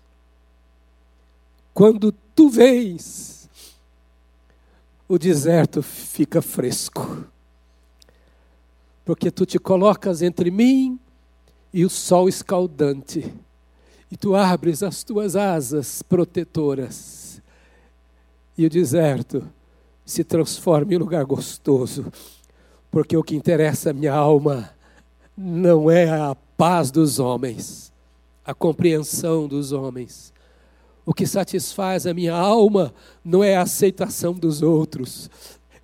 [1.74, 3.50] quando tu vens,
[5.08, 7.26] o deserto fica fresco.
[9.04, 11.00] Porque tu te colocas entre mim
[11.74, 13.34] e o sol escaldante,
[14.12, 17.41] e tu abres as tuas asas protetoras,
[18.56, 19.50] e o deserto
[20.06, 22.12] se transforma em lugar gostoso,
[22.91, 24.72] porque o que interessa a minha alma
[25.36, 27.89] não é a paz dos homens,
[28.43, 30.34] a compreensão dos homens,
[31.05, 32.93] o que satisfaz a minha alma
[33.24, 35.30] não é a aceitação dos outros,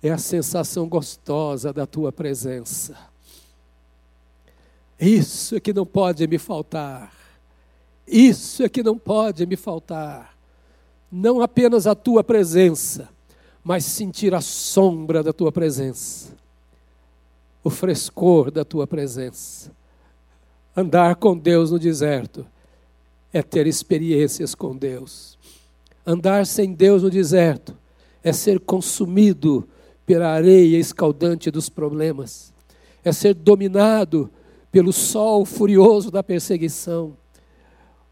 [0.02, 2.94] é a sensação gostosa da tua presença.
[5.00, 7.10] Isso é que não pode me faltar.
[8.06, 10.36] Isso é que não pode me faltar.
[11.10, 13.08] Não apenas a tua presença,
[13.64, 16.36] mas sentir a sombra da tua presença,
[17.64, 19.74] o frescor da tua presença.
[20.76, 22.46] Andar com Deus no deserto
[23.32, 25.38] é ter experiências com Deus.
[26.06, 27.74] Andar sem Deus no deserto
[28.22, 29.66] é ser consumido
[30.04, 32.52] pela areia escaldante dos problemas,
[33.02, 34.30] é ser dominado
[34.70, 37.16] pelo sol furioso da perseguição.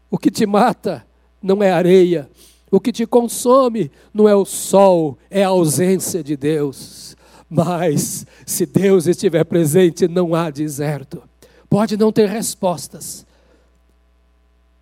[0.09, 1.05] O que te mata
[1.41, 2.27] não é areia,
[2.71, 7.15] o que te consome não é o sol, é a ausência de Deus.
[7.47, 11.21] Mas, se Deus estiver presente, não há deserto.
[11.69, 13.25] Pode não ter respostas,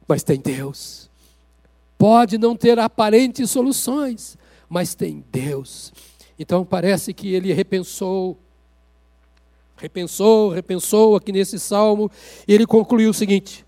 [0.07, 1.09] mas tem Deus.
[1.97, 5.93] Pode não ter aparentes soluções, mas tem Deus.
[6.37, 8.37] Então parece que ele repensou,
[9.77, 12.11] repensou, repensou aqui nesse salmo,
[12.47, 13.65] e ele concluiu o seguinte: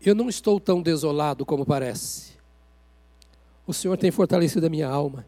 [0.00, 2.36] Eu não estou tão desolado como parece.
[3.66, 5.26] O Senhor tem fortalecido a minha alma.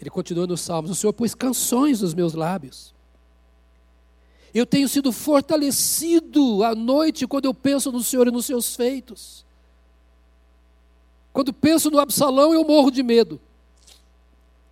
[0.00, 2.94] Ele continua nos salmos: O Senhor pôs canções nos meus lábios.
[4.54, 9.44] Eu tenho sido fortalecido à noite quando eu penso no Senhor e nos seus feitos.
[11.32, 13.40] Quando penso no Absalão, eu morro de medo.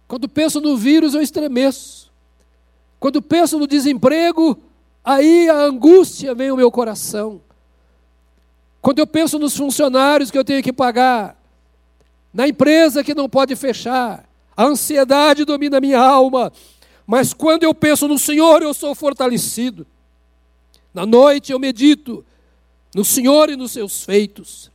[0.06, 2.10] Quando penso no vírus, eu estremeço.
[2.98, 4.58] Quando penso no desemprego,
[5.02, 7.40] aí a angústia vem ao meu coração.
[8.82, 11.40] Quando eu penso nos funcionários que eu tenho que pagar,
[12.32, 16.52] na empresa que não pode fechar, a ansiedade domina a minha alma,
[17.10, 19.84] mas quando eu penso no Senhor, eu sou fortalecido.
[20.94, 22.24] Na noite eu medito
[22.94, 24.70] no Senhor e nos seus feitos.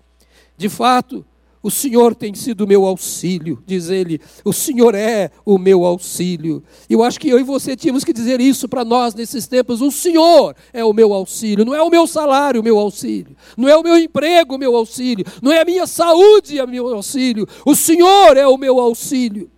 [0.57, 1.25] De fato,
[1.63, 4.19] o Senhor tem sido o meu auxílio, diz ele.
[4.43, 6.61] O Senhor é o meu auxílio.
[6.89, 9.79] Eu acho que eu e você tínhamos que dizer isso para nós nesses tempos.
[9.79, 11.63] O Senhor é o meu auxílio.
[11.63, 13.33] Não é o meu salário o meu auxílio.
[13.55, 15.25] Não é o meu emprego o meu auxílio.
[15.41, 17.47] Não é a minha saúde o meu auxílio.
[17.65, 19.49] O Senhor é o meu auxílio.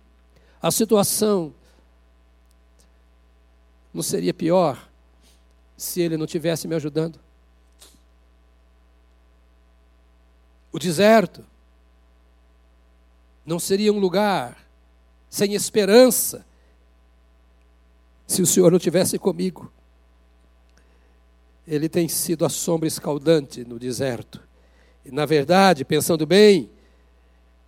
[0.62, 1.57] A situação
[3.92, 4.88] não seria pior
[5.76, 7.18] se ele não tivesse me ajudando?
[10.70, 11.44] O deserto
[13.44, 14.68] não seria um lugar
[15.28, 16.44] sem esperança
[18.26, 19.72] se o Senhor não tivesse comigo.
[21.66, 24.40] Ele tem sido a sombra escaldante no deserto.
[25.04, 26.70] E, na verdade, pensando bem,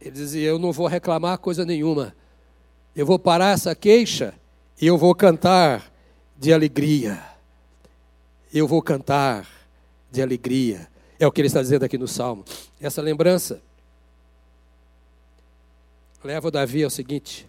[0.00, 2.14] ele dizia: Eu não vou reclamar coisa nenhuma.
[2.94, 4.34] Eu vou parar essa queixa
[4.80, 5.89] e eu vou cantar
[6.40, 7.22] de alegria.
[8.50, 9.46] Eu vou cantar
[10.10, 10.88] de alegria.
[11.18, 12.46] É o que ele está dizendo aqui no Salmo.
[12.80, 13.60] Essa lembrança
[16.24, 17.46] leva o Davi ao seguinte: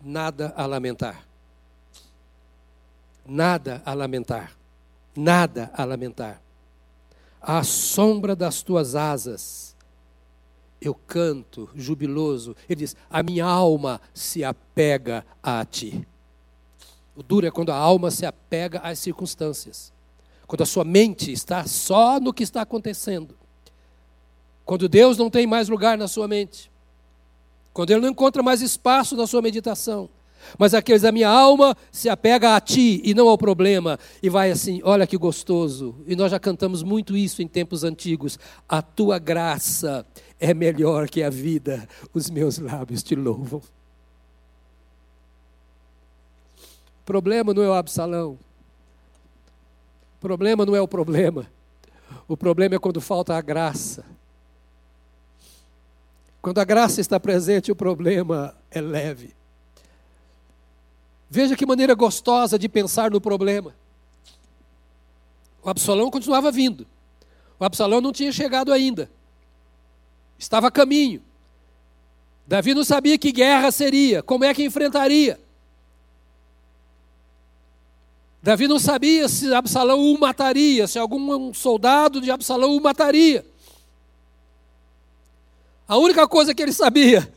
[0.00, 1.26] nada a lamentar.
[3.26, 4.56] Nada a lamentar.
[5.14, 6.40] Nada a lamentar.
[7.42, 9.74] À sombra das tuas asas,
[10.80, 12.54] eu canto jubiloso.
[12.68, 16.06] Ele diz: A minha alma se apega a ti.
[17.18, 19.92] O duro é quando a alma se apega às circunstâncias.
[20.46, 23.36] Quando a sua mente está só no que está acontecendo.
[24.64, 26.70] Quando Deus não tem mais lugar na sua mente.
[27.72, 30.08] Quando Ele não encontra mais espaço na sua meditação.
[30.56, 33.98] Mas aqueles, a minha alma se apega a ti e não ao problema.
[34.22, 35.96] E vai assim, olha que gostoso.
[36.06, 38.38] E nós já cantamos muito isso em tempos antigos.
[38.68, 40.06] A tua graça
[40.38, 43.60] é melhor que a vida, os meus lábios te louvam.
[46.97, 48.38] O problema não é o Absalão.
[50.20, 51.50] Problema não é o problema.
[52.28, 54.04] O problema é quando falta a graça.
[56.42, 59.34] Quando a graça está presente, o problema é leve.
[61.30, 63.74] Veja que maneira gostosa de pensar no problema.
[65.62, 66.86] O Absalão continuava vindo.
[67.58, 69.10] O Absalão não tinha chegado ainda.
[70.38, 71.22] Estava a caminho.
[72.46, 75.47] Davi não sabia que guerra seria, como é que enfrentaria.
[78.42, 83.44] Davi não sabia se Absalão o mataria, se algum soldado de Absalão o mataria.
[85.86, 87.32] A única coisa que ele sabia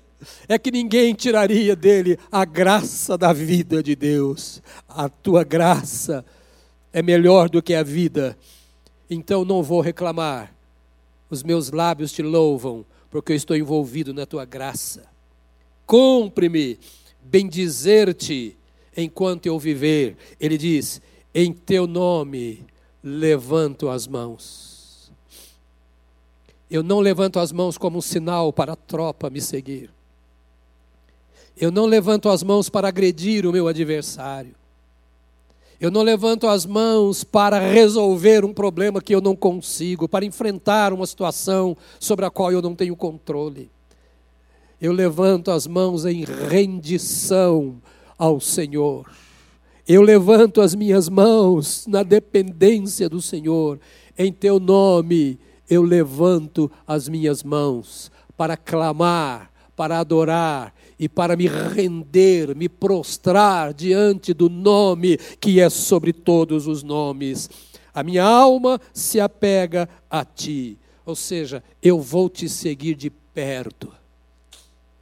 [0.48, 4.62] é que ninguém tiraria dele a graça da vida de Deus.
[4.88, 6.24] A tua graça
[6.94, 8.38] é melhor do que a vida.
[9.10, 10.54] Então não vou reclamar.
[11.30, 15.06] Os meus lábios te louvam, porque eu estou envolvido na tua graça.
[15.86, 16.78] Cumpre-me
[17.24, 18.58] bendizer-te
[18.96, 20.18] enquanto eu viver.
[20.40, 21.02] Ele diz:
[21.34, 22.66] Em teu nome
[23.04, 25.12] levanto as mãos.
[26.70, 29.90] Eu não levanto as mãos como um sinal para a tropa me seguir.
[31.58, 34.56] Eu não levanto as mãos para agredir o meu adversário.
[35.82, 40.94] Eu não levanto as mãos para resolver um problema que eu não consigo, para enfrentar
[40.94, 43.70] uma situação sobre a qual eu não tenho controle.
[44.80, 47.82] Eu levanto as mãos em rendição
[48.22, 49.10] ao Senhor.
[49.88, 53.80] Eu levanto as minhas mãos na dependência do Senhor.
[54.16, 61.48] Em teu nome eu levanto as minhas mãos para clamar, para adorar e para me
[61.48, 67.50] render, me prostrar diante do nome que é sobre todos os nomes.
[67.92, 73.92] A minha alma se apega a ti, ou seja, eu vou te seguir de perto,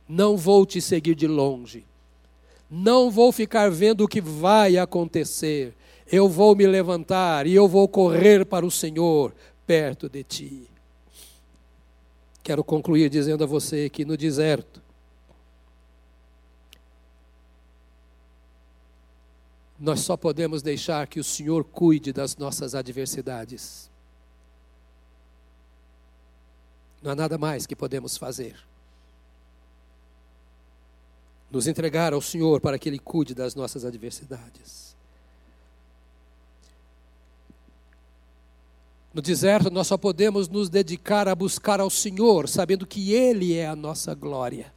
[0.08, 1.89] não vou te seguir de longe,
[2.70, 5.74] não vou ficar vendo o que vai acontecer,
[6.06, 9.34] eu vou me levantar e eu vou correr para o Senhor
[9.66, 10.70] perto de ti.
[12.44, 14.82] Quero concluir dizendo a você que no deserto,
[19.80, 23.90] nós só podemos deixar que o Senhor cuide das nossas adversidades.
[27.02, 28.58] Não há nada mais que podemos fazer.
[31.52, 34.96] Nos entregar ao Senhor para que Ele cuide das nossas adversidades.
[39.12, 43.68] No deserto, nós só podemos nos dedicar a buscar ao Senhor, sabendo que Ele é
[43.68, 44.72] a nossa glória.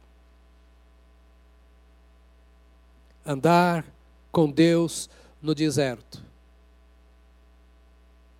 [3.25, 3.85] Andar
[4.31, 5.09] com Deus
[5.41, 6.23] no deserto.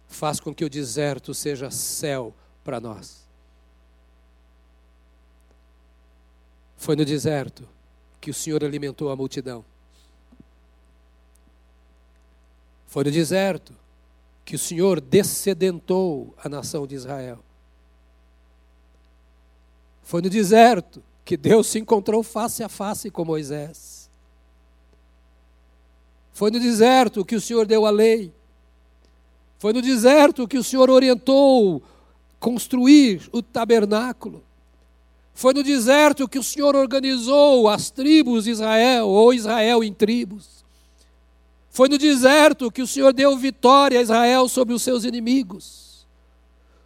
[0.08, 3.24] Faz com que o deserto seja céu para nós.
[6.76, 7.68] Foi no deserto
[8.24, 9.66] que o Senhor alimentou a multidão.
[12.88, 13.76] Foi no deserto
[14.46, 17.44] que o Senhor descedentou a nação de Israel.
[20.04, 24.10] Foi no deserto que Deus se encontrou face a face com Moisés.
[26.32, 28.34] Foi no deserto que o Senhor deu a lei.
[29.60, 31.84] Foi no deserto que o Senhor orientou
[32.40, 34.42] construir o tabernáculo.
[35.34, 40.64] Foi no deserto que o Senhor organizou as tribos de Israel, ou Israel em tribos.
[41.72, 46.06] Foi no deserto que o Senhor deu vitória a Israel sobre os seus inimigos.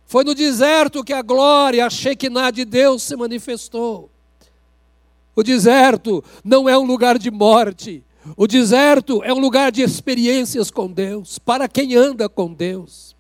[0.05, 4.09] Foi no deserto que a glória, a Shekinah de Deus se manifestou.
[5.35, 8.01] O deserto não é um lugar de morte,
[8.37, 13.16] o deserto é um lugar de experiências com Deus, para quem anda com Deus.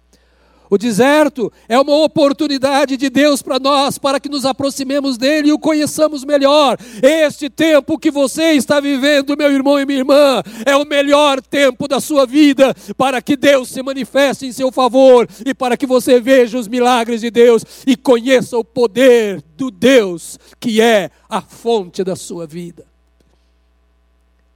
[0.69, 5.53] O deserto é uma oportunidade de Deus para nós, para que nos aproximemos dele e
[5.53, 6.77] o conheçamos melhor.
[7.01, 11.87] Este tempo que você está vivendo, meu irmão e minha irmã, é o melhor tempo
[11.87, 16.19] da sua vida, para que Deus se manifeste em seu favor e para que você
[16.19, 22.03] veja os milagres de Deus e conheça o poder do Deus que é a fonte
[22.03, 22.85] da sua vida.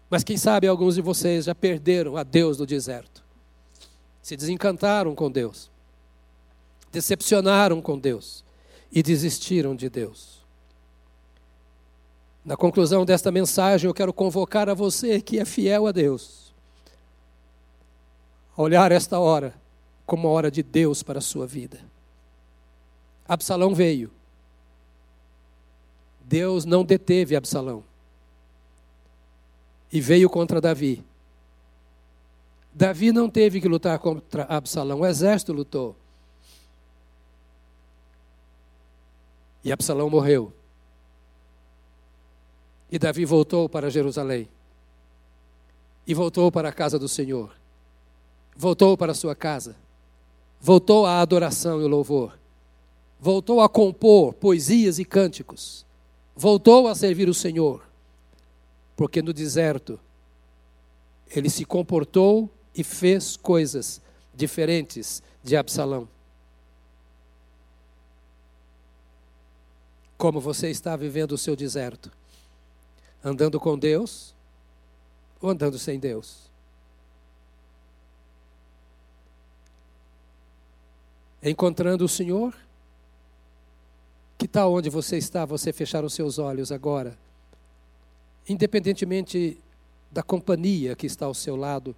[0.10, 3.24] Mas quem sabe alguns de vocês já perderam a Deus no deserto,
[4.22, 5.71] se desencantaram com Deus
[6.92, 8.44] decepcionaram com Deus
[8.92, 10.42] e desistiram de Deus.
[12.44, 16.54] Na conclusão desta mensagem, eu quero convocar a você que é fiel a Deus,
[18.58, 19.54] a olhar esta hora
[20.06, 21.80] como uma hora de Deus para a sua vida.
[23.28, 24.12] Absalão veio.
[26.22, 27.84] Deus não deteve Absalão.
[29.92, 31.04] E veio contra Davi.
[32.74, 35.96] Davi não teve que lutar contra Absalão, o exército lutou.
[39.64, 40.54] E Absalão morreu.
[42.92, 44.50] E Davi voltou para Jerusalém.
[46.06, 47.56] E voltou para a casa do Senhor.
[48.56, 49.76] Voltou para a sua casa.
[50.60, 52.38] Voltou à adoração e louvor.
[53.20, 55.86] Voltou a compor poesias e cânticos.
[56.36, 57.84] Voltou a servir o Senhor.
[58.96, 60.00] Porque no deserto
[61.36, 64.02] ele se comportou e fez coisas
[64.34, 66.08] diferentes de Absalão.
[70.22, 72.12] Como você está vivendo o seu deserto?
[73.24, 74.36] Andando com Deus
[75.42, 76.48] ou andando sem Deus?
[81.42, 82.56] Encontrando o Senhor?
[84.38, 87.18] Que tal onde você está, você fechar os seus olhos agora?
[88.48, 89.58] Independentemente
[90.12, 91.96] da companhia que está ao seu lado,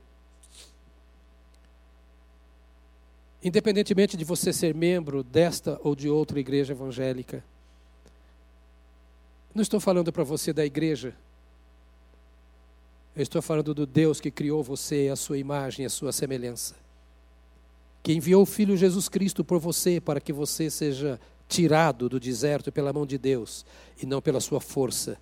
[3.43, 7.43] independentemente de você ser membro desta ou de outra igreja evangélica,
[9.53, 11.15] não estou falando para você da igreja.
[13.15, 16.75] Eu estou falando do Deus que criou você, a sua imagem, a sua semelhança.
[18.01, 22.71] Que enviou o Filho Jesus Cristo por você para que você seja tirado do deserto
[22.71, 23.63] pela mão de Deus
[24.01, 25.17] e não pela sua força.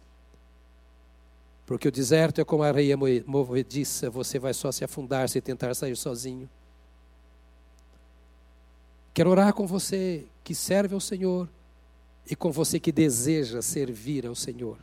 [1.65, 5.73] Porque o deserto é como a areia movediça, você vai só se afundar se tentar
[5.73, 6.49] sair sozinho.
[9.13, 11.49] Quero orar com você que serve ao Senhor
[12.31, 14.77] e com você que deseja servir ao Senhor.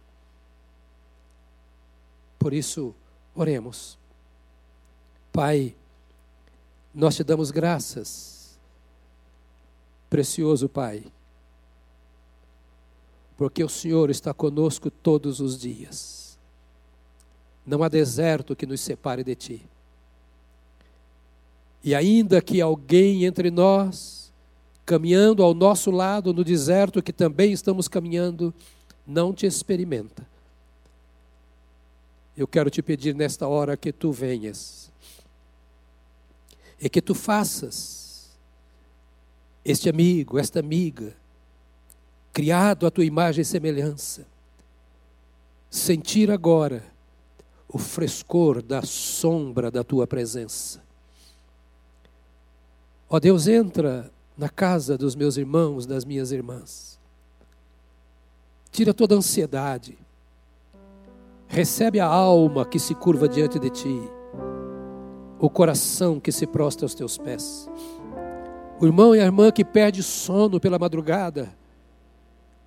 [2.39, 2.95] Por isso,
[3.35, 3.99] oremos.
[5.33, 5.75] Pai,
[6.95, 8.59] nós te damos graças,
[10.11, 11.03] precioso Pai,
[13.35, 16.39] porque o Senhor está conosco todos os dias.
[17.67, 19.67] Não há deserto que nos separe de Ti.
[21.83, 24.18] E ainda que alguém entre nós
[24.89, 28.55] caminhando ao nosso lado no deserto que também estamos caminhando,
[29.07, 30.27] não te experimenta.
[32.35, 34.91] Eu quero te pedir nesta hora que tu venhas
[36.81, 38.31] e que tu faças
[39.63, 41.15] este amigo, esta amiga,
[42.33, 44.27] criado à tua imagem e semelhança,
[45.69, 46.83] sentir agora
[47.69, 50.83] o frescor da sombra da tua presença.
[53.11, 56.97] Ó Deus, entra na casa dos meus irmãos, das minhas irmãs.
[58.71, 59.99] Tira toda a ansiedade.
[61.49, 64.01] Recebe a alma que se curva diante de ti,
[65.41, 67.69] o coração que se prostra aos teus pés.
[68.79, 71.53] O irmão e a irmã que perde sono pela madrugada,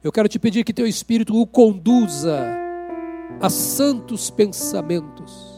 [0.03, 2.43] eu quero te pedir que teu espírito o conduza
[3.39, 5.50] a santos pensamentos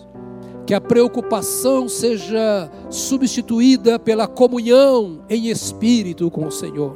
[0.65, 6.95] que a preocupação seja substituída pela comunhão em espírito com o Senhor.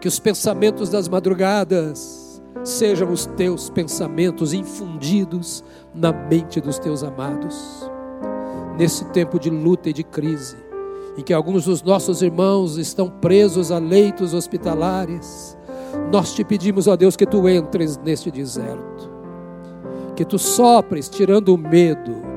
[0.00, 5.62] Que os pensamentos das madrugadas sejam os teus pensamentos infundidos
[5.94, 7.88] na mente dos teus amados.
[8.76, 10.56] Nesse tempo de luta e de crise,
[11.16, 15.56] em que alguns dos nossos irmãos estão presos a leitos hospitalares,
[16.10, 19.10] nós te pedimos, ó Deus, que tu entres neste deserto,
[20.16, 22.29] que tu sopres, tirando o medo,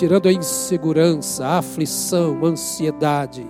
[0.00, 3.46] tirando a insegurança, a aflição, a ansiedade,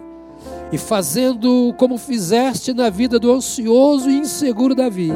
[0.72, 5.12] e fazendo como fizeste na vida do ansioso e inseguro Davi,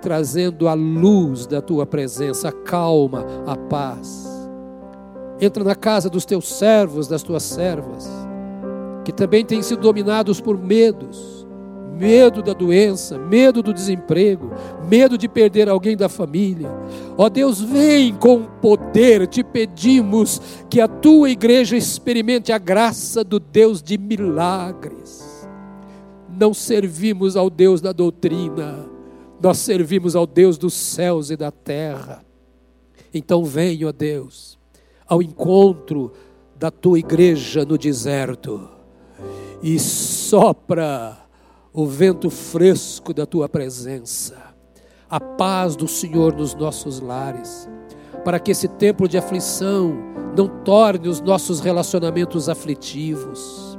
[0.00, 4.26] trazendo a luz da tua presença, a calma, a paz.
[5.38, 8.08] Entra na casa dos teus servos, das tuas servas,
[9.04, 11.35] que também têm sido dominados por medos,
[11.98, 14.50] medo da doença, medo do desemprego,
[14.88, 16.68] medo de perder alguém da família.
[17.16, 23.40] Ó Deus, vem com poder, te pedimos que a tua igreja experimente a graça do
[23.40, 25.48] Deus de milagres.
[26.28, 28.86] Não servimos ao Deus da doutrina,
[29.40, 32.24] nós servimos ao Deus dos céus e da terra.
[33.12, 34.58] Então vem, ó Deus,
[35.08, 36.12] ao encontro
[36.54, 38.68] da tua igreja no deserto
[39.62, 41.25] e sopra
[41.76, 44.34] o vento fresco da tua presença,
[45.10, 47.68] a paz do Senhor nos nossos lares,
[48.24, 49.94] para que esse tempo de aflição
[50.34, 53.78] não torne os nossos relacionamentos aflitivos,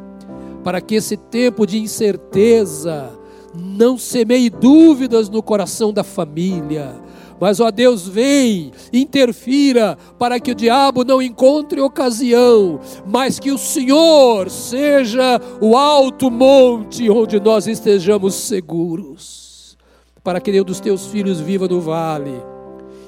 [0.63, 3.17] para que esse tempo de incerteza
[3.55, 7.01] não semeie dúvidas no coração da família,
[7.39, 13.57] mas, ó Deus, vem, interfira para que o diabo não encontre ocasião, mas que o
[13.57, 19.77] Senhor seja o alto monte onde nós estejamos seguros,
[20.23, 22.41] para que nenhum dos teus filhos viva no vale,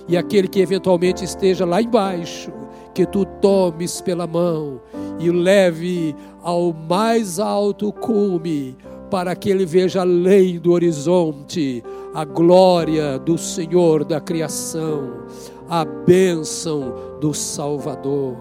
[0.07, 2.51] e aquele que eventualmente esteja lá embaixo,
[2.93, 4.81] que tu tomes pela mão
[5.19, 8.75] e leve ao mais alto cume,
[9.09, 11.83] para que ele veja além do horizonte
[12.13, 15.25] a glória do Senhor da criação,
[15.67, 18.37] a bênção do Salvador.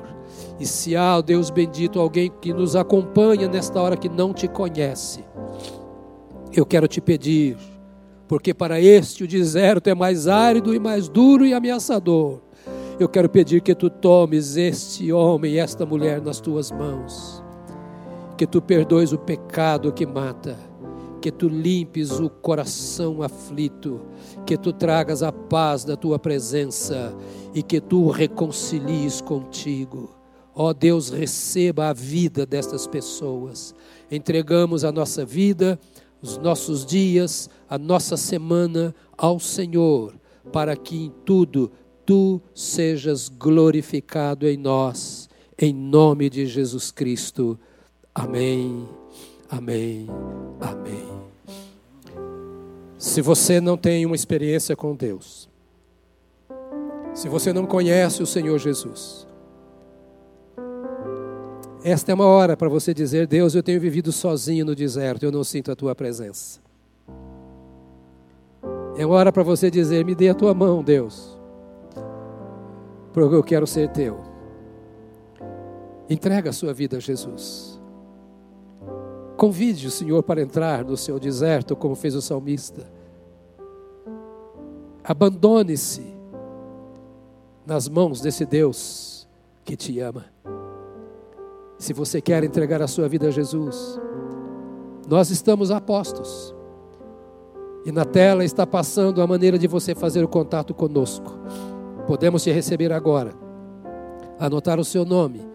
[0.59, 5.25] E se há, Deus bendito, alguém que nos acompanha nesta hora que não te conhece,
[6.53, 7.57] eu quero te pedir,
[8.27, 12.41] porque para este o deserto é mais árido e mais duro e ameaçador.
[12.99, 17.38] Eu quero pedir que tu tomes este homem e esta mulher nas tuas mãos,
[18.39, 20.57] que tu perdoes o pecado que mata
[21.21, 24.01] que tu limpes o coração aflito,
[24.47, 27.15] que tu tragas a paz da tua presença
[27.55, 30.11] e que tu o reconcilies contigo.
[30.55, 33.75] Ó Deus, receba a vida destas pessoas.
[34.11, 35.79] Entregamos a nossa vida,
[36.21, 40.15] os nossos dias, a nossa semana ao Senhor,
[40.53, 41.71] para que em tudo
[42.05, 45.29] tu sejas glorificado em nós,
[45.59, 47.59] em nome de Jesus Cristo.
[48.19, 48.89] Amém.
[49.49, 50.09] Amém.
[50.61, 51.09] Amém.
[52.99, 55.49] Se você não tem uma experiência com Deus,
[57.15, 59.25] se você não conhece o Senhor Jesus,
[61.85, 65.31] esta é uma hora para você dizer: Deus, eu tenho vivido sozinho no deserto, eu
[65.31, 66.59] não sinto a tua presença.
[68.97, 71.39] É uma hora para você dizer: Me dê a tua mão, Deus,
[73.13, 74.19] porque eu quero ser teu.
[76.11, 77.78] Entrega a sua vida a Jesus.
[79.39, 82.85] Convide o Senhor para entrar no seu deserto, como fez o salmista.
[85.05, 86.03] Abandone-se
[87.65, 89.29] nas mãos desse Deus
[89.65, 90.25] que te ama.
[91.79, 94.01] Se você quer entregar a sua vida a Jesus,
[95.09, 96.53] nós estamos a postos.
[97.87, 101.33] E na tela está passando a maneira de você fazer o contato conosco.
[102.09, 103.33] Podemos te receber agora,
[104.37, 105.47] anotar o seu nome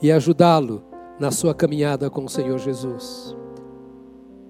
[0.00, 0.89] e ajudá-lo
[1.20, 3.36] na sua caminhada com o Senhor Jesus.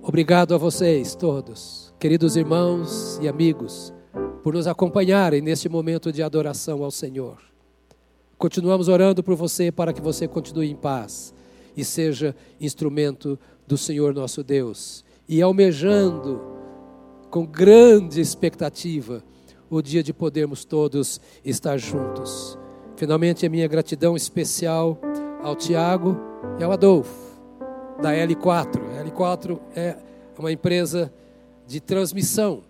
[0.00, 3.92] Obrigado a vocês todos, queridos irmãos e amigos,
[4.40, 7.38] por nos acompanharem neste momento de adoração ao Senhor.
[8.38, 11.34] Continuamos orando por você para que você continue em paz
[11.76, 16.40] e seja instrumento do Senhor nosso Deus e almejando
[17.30, 19.24] com grande expectativa
[19.68, 22.56] o dia de podermos todos estar juntos.
[22.94, 24.96] Finalmente, a minha gratidão especial
[25.42, 27.14] ao Tiago é o Adolfo,
[28.01, 28.80] da L4.
[28.99, 29.97] A L4 é
[30.38, 31.12] uma empresa
[31.66, 32.62] de transmissão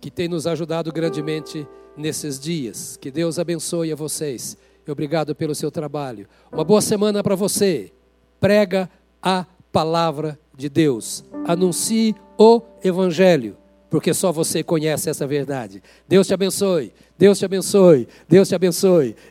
[0.00, 1.66] que tem nos ajudado grandemente
[1.96, 2.96] nesses dias.
[2.96, 4.56] Que Deus abençoe a vocês.
[4.88, 6.28] Obrigado pelo seu trabalho.
[6.52, 7.92] Uma boa semana para você.
[8.38, 8.88] Prega
[9.20, 11.24] a palavra de Deus.
[11.44, 13.56] Anuncie o Evangelho,
[13.90, 15.82] porque só você conhece essa verdade.
[16.06, 16.92] Deus te abençoe.
[17.18, 18.06] Deus te abençoe.
[18.28, 19.16] Deus te abençoe.